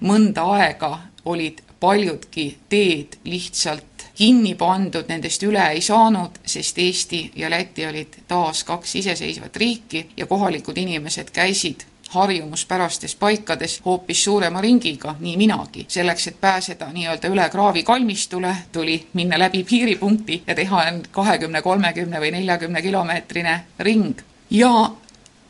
mõnda 0.00 0.46
aega 0.54 0.98
olid 1.24 1.62
paljudki 1.80 2.58
teed 2.68 3.18
lihtsalt 3.24 3.97
kinni 4.18 4.54
pandud, 4.58 5.06
nendest 5.08 5.42
üle 5.46 5.62
ei 5.70 5.80
saanud, 5.84 6.40
sest 6.46 6.78
Eesti 6.82 7.20
ja 7.38 7.50
Läti 7.50 7.86
olid 7.86 8.18
taas 8.28 8.64
kaks 8.64 8.96
iseseisvat 8.98 9.56
riiki 9.56 10.08
ja 10.16 10.26
kohalikud 10.26 10.76
inimesed 10.76 11.30
käisid 11.30 11.86
harjumuspärastes 12.08 13.14
paikades 13.16 13.80
hoopis 13.84 14.24
suurema 14.24 14.60
ringiga, 14.60 15.14
nii 15.20 15.36
minagi. 15.36 15.86
selleks, 15.88 16.26
et 16.26 16.40
pääseda 16.40 16.88
nii-öelda 16.92 17.28
üle 17.28 17.48
kraavi 17.50 17.82
kalmistule, 17.82 18.56
tuli 18.72 19.06
minna 19.12 19.38
läbi 19.38 19.64
piiripunkti 19.64 20.42
ja 20.46 20.54
teha 20.54 20.84
kahekümne, 21.10 21.62
kolmekümne 21.62 22.20
või 22.20 22.30
neljakümne 22.32 22.82
kilomeetrine 22.82 23.64
ring. 23.78 24.18
ja 24.50 24.90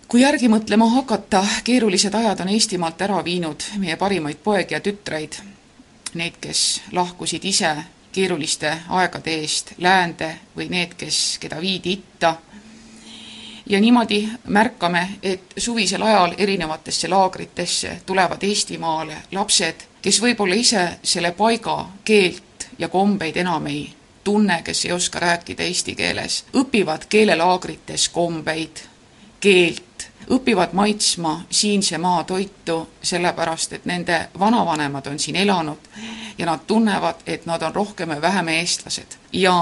kui 0.08 0.20
järgi 0.20 0.48
mõtlema 0.48 0.90
hakata, 0.90 1.44
keerulised 1.64 2.14
ajad 2.14 2.40
on 2.40 2.48
Eestimaalt 2.48 3.02
ära 3.02 3.24
viinud 3.24 3.62
meie 3.78 3.96
parimaid 3.96 4.42
poegi 4.44 4.74
ja 4.74 4.80
tütreid, 4.80 5.38
neid, 6.14 6.36
kes 6.40 6.82
lahkusid 6.92 7.44
ise 7.44 7.76
keeruliste 8.18 8.72
aegade 8.88 9.30
eest 9.38 9.72
läände 9.78 10.32
või 10.56 10.66
need, 10.72 10.96
kes, 10.98 11.38
keda 11.38 11.60
viidi 11.62 11.92
itta. 11.92 12.34
ja 13.66 13.80
niimoodi 13.80 14.28
märkame, 14.48 15.08
et 15.22 15.54
suvisel 15.56 16.02
ajal 16.02 16.34
erinevatesse 16.38 17.08
laagritesse 17.08 18.00
tulevad 18.06 18.42
Eestimaale 18.42 19.16
lapsed, 19.32 19.84
kes 20.02 20.20
võib-olla 20.22 20.54
ise 20.54 20.84
selle 21.02 21.30
paiga 21.32 21.76
keelt 22.04 22.66
ja 22.78 22.88
kombeid 22.88 23.36
enam 23.36 23.66
ei 23.66 23.92
tunne, 24.24 24.62
kes 24.64 24.84
ei 24.84 24.92
oska 24.92 25.20
rääkida 25.20 25.62
eesti 25.62 25.94
keeles, 25.94 26.44
õpivad 26.56 27.06
keelelaagrites 27.08 28.08
kombeid, 28.08 28.82
keelt, 29.40 29.84
õpivad 30.30 30.72
maitsma 30.72 31.40
siinse 31.50 31.98
maa 31.98 32.24
toitu, 32.24 32.88
sellepärast 33.02 33.72
et 33.72 33.84
nende 33.84 34.28
vanavanemad 34.38 35.06
on 35.06 35.18
siin 35.18 35.36
elanud 35.36 35.90
ja 36.38 36.46
nad 36.46 36.66
tunnevad, 36.66 37.24
et 37.26 37.46
nad 37.46 37.62
on 37.62 37.74
rohkem 37.74 38.08
või 38.08 38.20
vähem 38.20 38.48
eestlased. 38.48 39.18
ja 39.32 39.54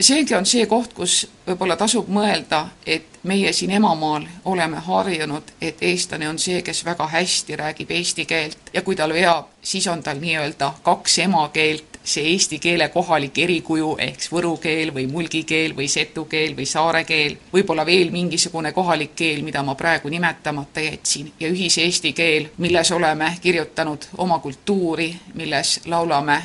seegi 0.00 0.34
on 0.34 0.46
see 0.46 0.66
koht, 0.66 0.92
kus 0.94 1.26
võib-olla 1.46 1.76
tasub 1.76 2.08
mõelda, 2.08 2.66
et 2.86 3.17
meie 3.28 3.52
siin 3.52 3.70
emamaal 3.70 4.24
oleme 4.44 4.80
harjunud, 4.86 5.52
et 5.60 5.82
eestlane 5.82 6.28
on 6.28 6.38
see, 6.38 6.62
kes 6.62 6.84
väga 6.84 7.06
hästi 7.12 7.56
räägib 7.60 7.90
eesti 7.90 8.24
keelt. 8.24 8.72
Ja 8.72 8.82
kui 8.82 8.96
tal 8.96 9.12
veab, 9.12 9.52
siis 9.62 9.86
on 9.92 10.02
tal 10.02 10.20
nii-öelda 10.22 10.72
kaks 10.82 11.18
emakeelt. 11.26 11.98
See 12.08 12.24
eesti 12.30 12.56
keele 12.58 12.86
kohalik 12.88 13.36
erikuju 13.44 13.90
ehk 14.00 14.22
võru 14.32 14.54
keel 14.62 14.94
või 14.96 15.04
mulgi 15.12 15.42
keel 15.44 15.74
või 15.76 15.90
setu 15.92 16.24
keel 16.24 16.54
või 16.56 16.64
saare 16.66 17.02
keel, 17.04 17.36
võib-olla 17.52 17.84
veel 17.84 18.08
mingisugune 18.14 18.72
kohalik 18.72 19.12
keel, 19.18 19.42
mida 19.44 19.62
ma 19.62 19.74
praegu 19.76 20.08
nimetamata 20.08 20.80
jätsin, 20.80 21.32
ja 21.40 21.52
ühise 21.52 21.84
eesti 21.84 22.14
keel, 22.16 22.48
milles 22.64 22.92
oleme 22.96 23.34
kirjutanud 23.42 24.08
oma 24.24 24.38
kultuuri, 24.38 25.10
milles 25.34 25.80
laulame 25.84 26.38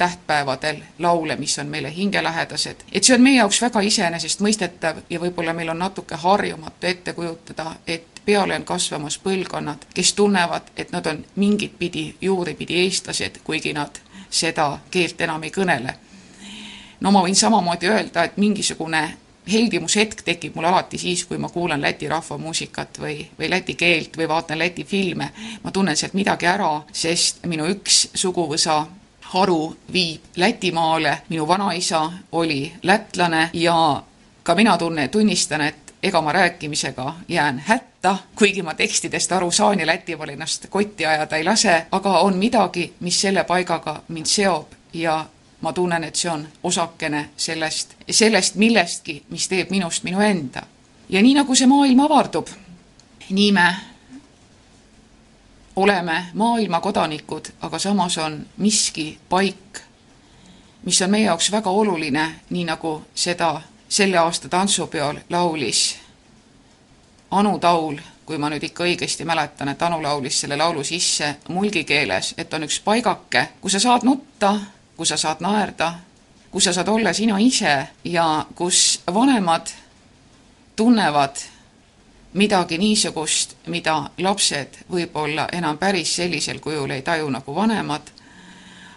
tähtpäevadel 0.00 0.76
laule, 0.98 1.36
mis 1.36 1.58
on 1.58 1.66
meile 1.66 1.94
hingelähedased. 1.94 2.76
et 2.92 3.04
see 3.04 3.14
on 3.14 3.22
meie 3.22 3.36
jaoks 3.36 3.60
väga 3.62 3.80
iseenesestmõistetav 3.84 5.02
ja 5.10 5.20
võib-olla 5.20 5.52
meil 5.52 5.68
on 5.68 5.78
natuke 5.78 6.16
harjumatu 6.16 6.86
ette 6.86 7.12
kujutada, 7.12 7.74
et 7.86 8.22
peale 8.24 8.56
on 8.56 8.64
kasvamas 8.64 9.18
põlvkonnad, 9.20 9.84
kes 9.94 10.12
tunnevad, 10.16 10.70
et 10.76 10.92
nad 10.96 11.06
on 11.06 11.20
mingit 11.36 11.74
pidi 11.78 12.04
juuripidi 12.20 12.78
eestlased, 12.84 13.42
kuigi 13.44 13.72
nad 13.76 14.00
seda 14.30 14.78
keelt 14.90 15.20
enam 15.20 15.44
ei 15.44 15.52
kõnele. 15.52 15.94
no 17.00 17.10
ma 17.10 17.20
võin 17.26 17.36
samamoodi 17.36 17.90
öelda, 17.92 18.24
et 18.24 18.36
mingisugune 18.36 19.02
heldimushetk 19.52 20.22
tekib 20.24 20.56
mul 20.56 20.68
alati 20.70 20.98
siis, 20.98 21.24
kui 21.24 21.38
ma 21.38 21.48
kuulan 21.48 21.82
Läti 21.82 22.08
rahvamuusikat 22.08 23.02
või, 23.04 23.18
või 23.38 23.50
läti 23.50 23.74
keelt 23.74 24.16
või 24.16 24.28
vaatan 24.28 24.58
Läti 24.58 24.84
filme. 24.84 25.30
ma 25.62 25.70
tunnen 25.70 25.96
sealt 25.96 26.14
midagi 26.14 26.46
ära, 26.46 26.72
sest 26.92 27.44
minu 27.46 27.68
üks 27.74 28.08
suguvõsa 28.14 28.86
haru 29.30 29.76
viib 29.92 30.20
Lätimaale, 30.36 31.18
minu 31.28 31.48
vanaisa 31.48 32.12
oli 32.32 32.72
lätlane 32.82 33.50
ja 33.52 34.02
ka 34.42 34.54
mina 34.54 34.78
tunne, 34.78 35.08
tunnistan, 35.08 35.60
et 35.60 35.94
ega 36.02 36.22
ma 36.22 36.32
rääkimisega 36.32 37.14
jään 37.28 37.62
hätta, 37.66 38.16
kuigi 38.34 38.62
ma 38.62 38.74
tekstidest 38.74 39.32
aru 39.32 39.50
saan 39.50 39.80
ja 39.80 39.86
Läti 39.86 40.16
poole 40.16 40.32
ennast 40.32 40.66
kotti 40.70 41.06
ajada 41.06 41.36
ei 41.36 41.44
lase, 41.44 41.86
aga 41.92 42.18
on 42.18 42.36
midagi, 42.36 42.94
mis 43.00 43.20
selle 43.20 43.44
paigaga 43.44 44.02
mind 44.08 44.26
seob. 44.26 44.66
Ja 44.92 45.26
ma 45.60 45.72
tunnen, 45.72 46.04
et 46.04 46.16
see 46.16 46.30
on 46.30 46.48
osakene 46.62 47.30
sellest, 47.36 47.94
sellest 48.10 48.54
millestki, 48.54 49.22
mis 49.30 49.48
teeb 49.48 49.70
minust 49.70 50.04
minu 50.04 50.20
enda. 50.20 50.62
ja 51.08 51.22
nii 51.22 51.34
nagu 51.34 51.54
see 51.54 51.66
maailm 51.66 52.00
avardub, 52.00 52.48
nii 53.30 53.52
me 53.52 53.74
oleme 55.76 56.26
maailma 56.34 56.80
kodanikud, 56.80 57.44
aga 57.60 57.78
samas 57.78 58.18
on 58.18 58.46
miski 58.56 59.18
paik, 59.28 59.80
mis 60.84 61.02
on 61.02 61.10
meie 61.10 61.24
jaoks 61.24 61.52
väga 61.52 61.70
oluline, 61.70 62.40
nii 62.50 62.64
nagu 62.64 63.02
seda 63.14 63.60
selle 63.88 64.18
aasta 64.18 64.48
tantsupeol 64.48 65.16
laulis 65.30 65.98
Anu 67.30 67.58
Taul, 67.58 67.96
kui 68.26 68.38
ma 68.38 68.48
nüüd 68.50 68.64
ikka 68.66 68.84
õigesti 68.84 69.24
mäletan, 69.26 69.68
et 69.70 69.82
Anu 69.82 70.00
laulis 70.02 70.40
selle 70.40 70.56
laulu 70.58 70.82
sisse 70.84 71.36
mulgi 71.48 71.84
keeles, 71.84 72.34
et 72.38 72.54
on 72.54 72.66
üks 72.66 72.80
paigake, 72.82 73.44
kus 73.60 73.78
sa 73.78 73.80
saad 73.80 74.06
nutta, 74.06 74.56
kus 74.96 75.12
sa 75.14 75.16
saad 75.16 75.42
naerda, 75.44 75.92
kus 76.50 76.66
sa 76.66 76.72
saad 76.74 76.88
olla 76.88 77.12
sina 77.14 77.38
ise 77.38 77.76
ja 78.04 78.46
kus 78.54 79.00
vanemad 79.14 79.70
tunnevad 80.76 81.38
midagi 82.32 82.78
niisugust, 82.78 83.56
mida 83.66 84.10
lapsed 84.18 84.84
võib-olla 84.90 85.48
enam 85.52 85.78
päris 85.78 86.16
sellisel 86.16 86.60
kujul 86.60 86.90
ei 86.90 87.02
taju 87.02 87.30
nagu 87.30 87.54
vanemad 87.54 88.12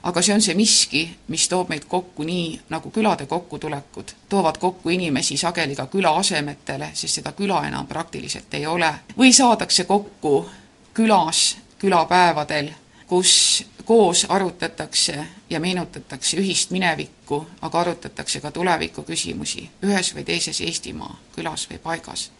aga 0.03 0.21
see 0.21 0.33
on 0.33 0.41
see 0.43 0.55
miski, 0.55 1.03
mis 1.31 1.47
toob 1.49 1.69
meid 1.71 1.85
kokku 1.87 2.25
nii, 2.27 2.59
nagu 2.69 2.91
külade 2.91 3.25
kokkutulekud 3.25 4.11
toovad 4.29 4.57
kokku 4.59 4.89
inimesi 4.89 5.37
sageli 5.37 5.75
ka 5.75 5.87
külaasemetele, 5.87 6.91
sest 6.93 7.21
seda 7.21 7.31
küla 7.31 7.63
enam 7.67 7.87
praktiliselt 7.87 8.53
ei 8.53 8.67
ole. 8.67 8.93
või 9.17 9.33
saadakse 9.33 9.83
kokku 9.83 10.49
külas, 10.93 11.57
külapäevadel, 11.79 12.69
kus 13.07 13.65
koos 13.85 14.25
arutatakse 14.29 15.25
ja 15.49 15.59
meenutatakse 15.59 16.37
ühist 16.37 16.71
minevikku, 16.71 17.45
aga 17.61 17.79
arutatakse 17.79 18.39
ka 18.41 18.51
tuleviku 18.51 19.03
küsimusi 19.03 19.69
ühes 19.83 20.15
või 20.15 20.23
teises 20.23 20.61
Eestimaa 20.61 21.19
külas 21.35 21.67
või 21.71 21.79
paigas. 21.79 22.31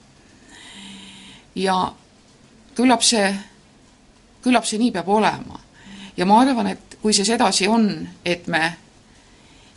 Ja 1.56 1.94
küllap 2.76 3.04
see, 3.04 3.34
küllap 4.44 4.66
see 4.66 4.80
nii 4.80 4.92
peab 4.92 5.10
olema. 5.10 5.60
ja 6.18 6.26
ma 6.26 6.40
arvan, 6.42 6.68
et 6.68 6.98
kui 7.02 7.14
see 7.14 7.26
sedasi 7.26 7.68
on, 7.68 8.08
et 8.26 8.48
me 8.48 8.74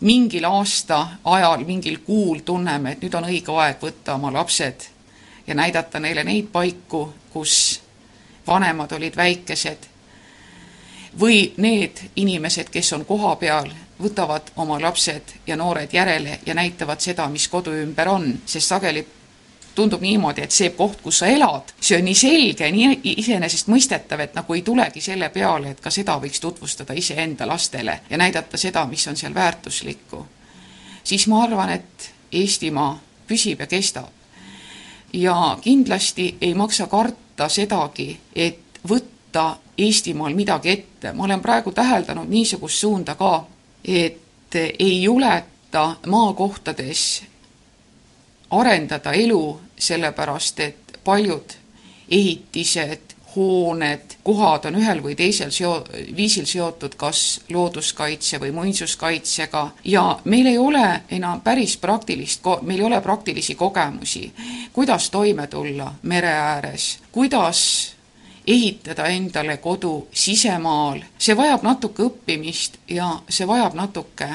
mingil 0.01 0.45
aasta 0.45 1.07
ajal, 1.25 1.65
mingil 1.65 1.99
kuul 2.05 2.45
tunneme, 2.45 2.93
et 2.93 3.03
nüüd 3.03 3.15
on 3.15 3.25
õige 3.25 3.53
aeg 3.63 3.81
võtta 3.83 4.15
oma 4.15 4.33
lapsed 4.33 4.89
ja 5.47 5.55
näidata 5.55 6.01
neile 6.01 6.25
neid 6.25 6.51
paiku, 6.53 7.09
kus 7.33 7.81
vanemad 8.47 8.93
olid 8.93 9.17
väikesed 9.17 9.89
või 11.21 11.55
need 11.57 12.01
inimesed, 12.17 12.69
kes 12.71 12.93
on 12.93 13.05
kohapeal, 13.09 13.71
võtavad 14.03 14.53
oma 14.61 14.77
lapsed 14.81 15.33
ja 15.47 15.57
noored 15.57 15.93
järele 15.93 16.41
ja 16.47 16.55
näitavad 16.55 17.01
seda, 17.01 17.29
mis 17.33 17.49
kodu 17.49 17.73
ümber 17.73 18.09
on, 18.13 18.35
sest 18.45 18.69
sageli 18.69 19.07
tundub 19.77 20.01
niimoodi, 20.01 20.43
et 20.43 20.55
see 20.55 20.71
koht, 20.77 21.01
kus 21.05 21.21
sa 21.23 21.29
elad, 21.31 21.73
see 21.81 21.99
on 21.99 22.07
nii 22.09 22.19
selge, 22.19 22.71
nii 22.73 23.15
iseenesestmõistetav, 23.21 24.23
et 24.25 24.35
nagu 24.39 24.57
ei 24.57 24.65
tulegi 24.67 25.03
selle 25.05 25.29
peale, 25.35 25.75
et 25.75 25.81
ka 25.85 25.93
seda 25.93 26.17
võiks 26.23 26.41
tutvustada 26.43 26.97
iseenda 26.97 27.47
lastele 27.49 28.01
ja 28.11 28.19
näidata 28.19 28.59
seda, 28.61 28.87
mis 28.91 29.07
on 29.09 29.17
seal 29.17 29.35
väärtuslikku. 29.35 30.27
siis 31.05 31.27
ma 31.27 31.43
arvan, 31.43 31.71
et 31.71 32.13
Eestimaa 32.33 32.99
püsib 33.27 33.61
ja 33.61 33.67
kestab. 33.67 34.09
ja 35.13 35.59
kindlasti 35.61 36.37
ei 36.41 36.55
maksa 36.55 36.87
karta 36.87 37.49
sedagi, 37.49 38.21
et 38.35 38.81
võtta 38.89 39.57
Eestimaal 39.79 40.35
midagi 40.35 40.71
ette, 40.71 41.13
ma 41.13 41.25
olen 41.25 41.41
praegu 41.41 41.73
täheldanud 41.73 42.29
niisugust 42.29 42.79
suunda 42.81 43.15
ka, 43.15 43.47
et 43.85 44.55
ei 44.55 45.03
juleta 45.03 45.97
maakohtades 46.07 47.23
arendada 48.51 49.13
elu, 49.13 49.61
sellepärast 49.79 50.61
et 50.61 50.99
paljud 51.05 51.57
ehitised, 52.11 53.17
hooned, 53.37 54.17
kohad 54.25 54.65
on 54.65 54.79
ühel 54.81 55.03
või 55.05 55.17
teisel 55.17 55.51
seo-, 55.53 55.85
viisil 56.17 56.47
seotud 56.49 56.95
kas 56.97 57.41
looduskaitse 57.53 58.41
või 58.41 58.53
muinsuskaitsega 58.57 59.65
ja 59.85 60.05
meil 60.25 60.47
ei 60.47 60.59
ole 60.59 60.87
enam 61.13 61.43
päris 61.45 61.77
praktilist 61.77 62.41
ko-, 62.43 62.61
meil 62.63 62.81
ei 62.81 62.87
ole 62.89 63.01
praktilisi 63.05 63.55
kogemusi, 63.55 64.31
kuidas 64.73 65.11
toime 65.11 65.47
tulla 65.53 65.93
mere 66.03 66.33
ääres, 66.33 66.97
kuidas 67.13 67.61
ehitada 68.47 69.07
endale 69.11 69.57
kodu 69.57 70.07
sisemaal, 70.15 71.03
see 71.19 71.37
vajab 71.37 71.67
natuke 71.67 72.07
õppimist 72.07 72.79
ja 72.89 73.11
see 73.29 73.47
vajab 73.49 73.75
natuke 73.75 74.31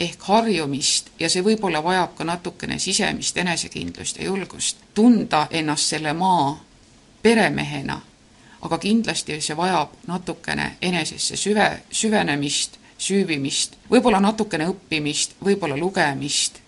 ehk 0.00 0.22
harjumist 0.22 1.10
ja 1.20 1.30
see 1.30 1.42
võib-olla 1.42 1.82
vajab 1.82 2.14
ka 2.16 2.24
natukene 2.24 2.78
sisemist 2.78 3.36
enesekindlust 3.36 4.18
ja 4.18 4.24
julgust 4.24 4.76
tunda 4.94 5.46
ennast 5.50 5.94
selle 5.94 6.12
maa 6.12 6.52
peremehena, 7.22 8.00
aga 8.62 8.78
kindlasti 8.78 9.40
see 9.40 9.56
vajab 9.56 9.96
natukene 10.06 10.76
enesesse 10.82 11.36
süve, 11.36 11.82
süvenemist, 11.90 12.78
süüvimist, 12.98 13.76
võib-olla 13.90 14.20
natukene 14.20 14.68
õppimist, 14.70 15.34
võib-olla 15.44 15.76
lugemist, 15.76 16.60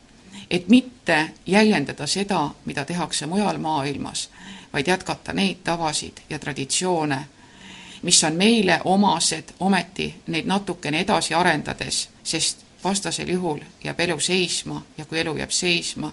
et 0.51 0.69
mitte 0.69 1.21
jäljendada 1.47 2.07
seda, 2.07 2.49
mida 2.65 2.85
tehakse 2.85 3.27
mujal 3.27 3.59
maailmas, 3.59 4.29
vaid 4.73 4.89
jätkata 4.89 5.33
neid 5.33 5.63
tavasid 5.65 6.23
ja 6.31 6.39
traditsioone, 6.39 7.21
mis 8.03 8.25
on 8.25 8.35
meile 8.35 8.81
omased, 8.85 9.55
ometi 9.61 10.15
neid 10.27 10.47
natukene 10.47 11.01
edasi 11.01 11.35
arendades, 11.35 12.09
sest 12.23 12.70
vastasel 12.85 13.29
juhul 13.29 13.61
jääb 13.85 14.01
elu 14.01 14.21
seisma 14.21 14.83
ja 14.99 15.05
kui 15.05 15.21
elu 15.21 15.37
jääb 15.37 15.51
seisma, 15.51 16.13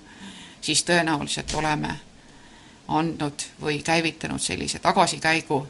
siis 0.61 0.83
tõenäoliselt 0.83 1.53
oleme 1.55 1.99
andnud 2.87 3.43
või 3.61 3.81
käivitanud 3.83 4.39
sellise 4.39 4.79
tagasikäigu, 4.79 5.67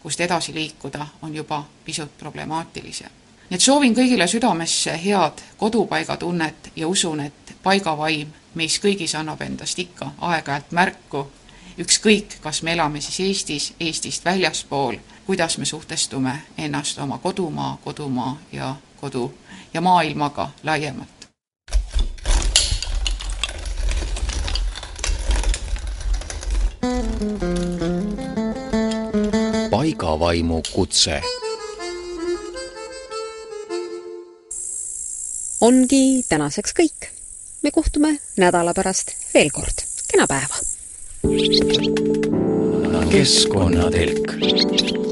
kust 0.00 0.20
edasi 0.20 0.54
liikuda 0.54 1.06
on 1.22 1.34
juba 1.34 1.64
pisut 1.84 2.18
problemaatilisem. 2.18 3.10
nii 3.50 3.56
et 3.56 3.60
soovin 3.60 3.94
kõigile 3.94 4.26
südamesse 4.26 5.00
head 5.04 5.42
kodupaigatunnet 5.56 6.72
ja 6.76 6.88
usun, 6.88 7.20
et 7.20 7.54
paigavaim 7.62 8.32
meis 8.54 8.78
kõigis 8.80 9.14
annab 9.18 9.40
endast 9.42 9.78
ikka 9.78 10.12
aeg-ajalt 10.18 10.72
märku, 10.72 11.26
ükskõik, 11.78 12.38
kas 12.40 12.62
me 12.62 12.72
elame 12.72 13.00
siis 13.00 13.20
Eestis, 13.20 13.72
Eestist 13.80 14.24
väljaspool, 14.24 14.96
kuidas 15.26 15.58
me 15.58 15.64
suhtestume 15.64 16.42
ennast 16.58 16.98
oma 16.98 17.18
kodumaa, 17.18 17.78
kodumaa 17.84 18.38
ja 18.52 18.74
kodu 19.00 19.32
ja 19.74 19.80
maailmaga 19.80 20.50
laiemalt. 20.62 21.08
paigavaimu 29.70 30.62
kutse. 30.72 31.22
ongi 35.60 36.22
tänaseks 36.28 36.74
kõik. 36.80 37.08
me 37.62 37.70
kohtume 37.70 38.18
nädala 38.36 38.74
pärast 38.74 39.14
veel 39.34 39.50
kord. 39.50 39.86
kena 40.10 40.26
päeva. 40.26 40.56
keskkonnatelk 43.10 45.11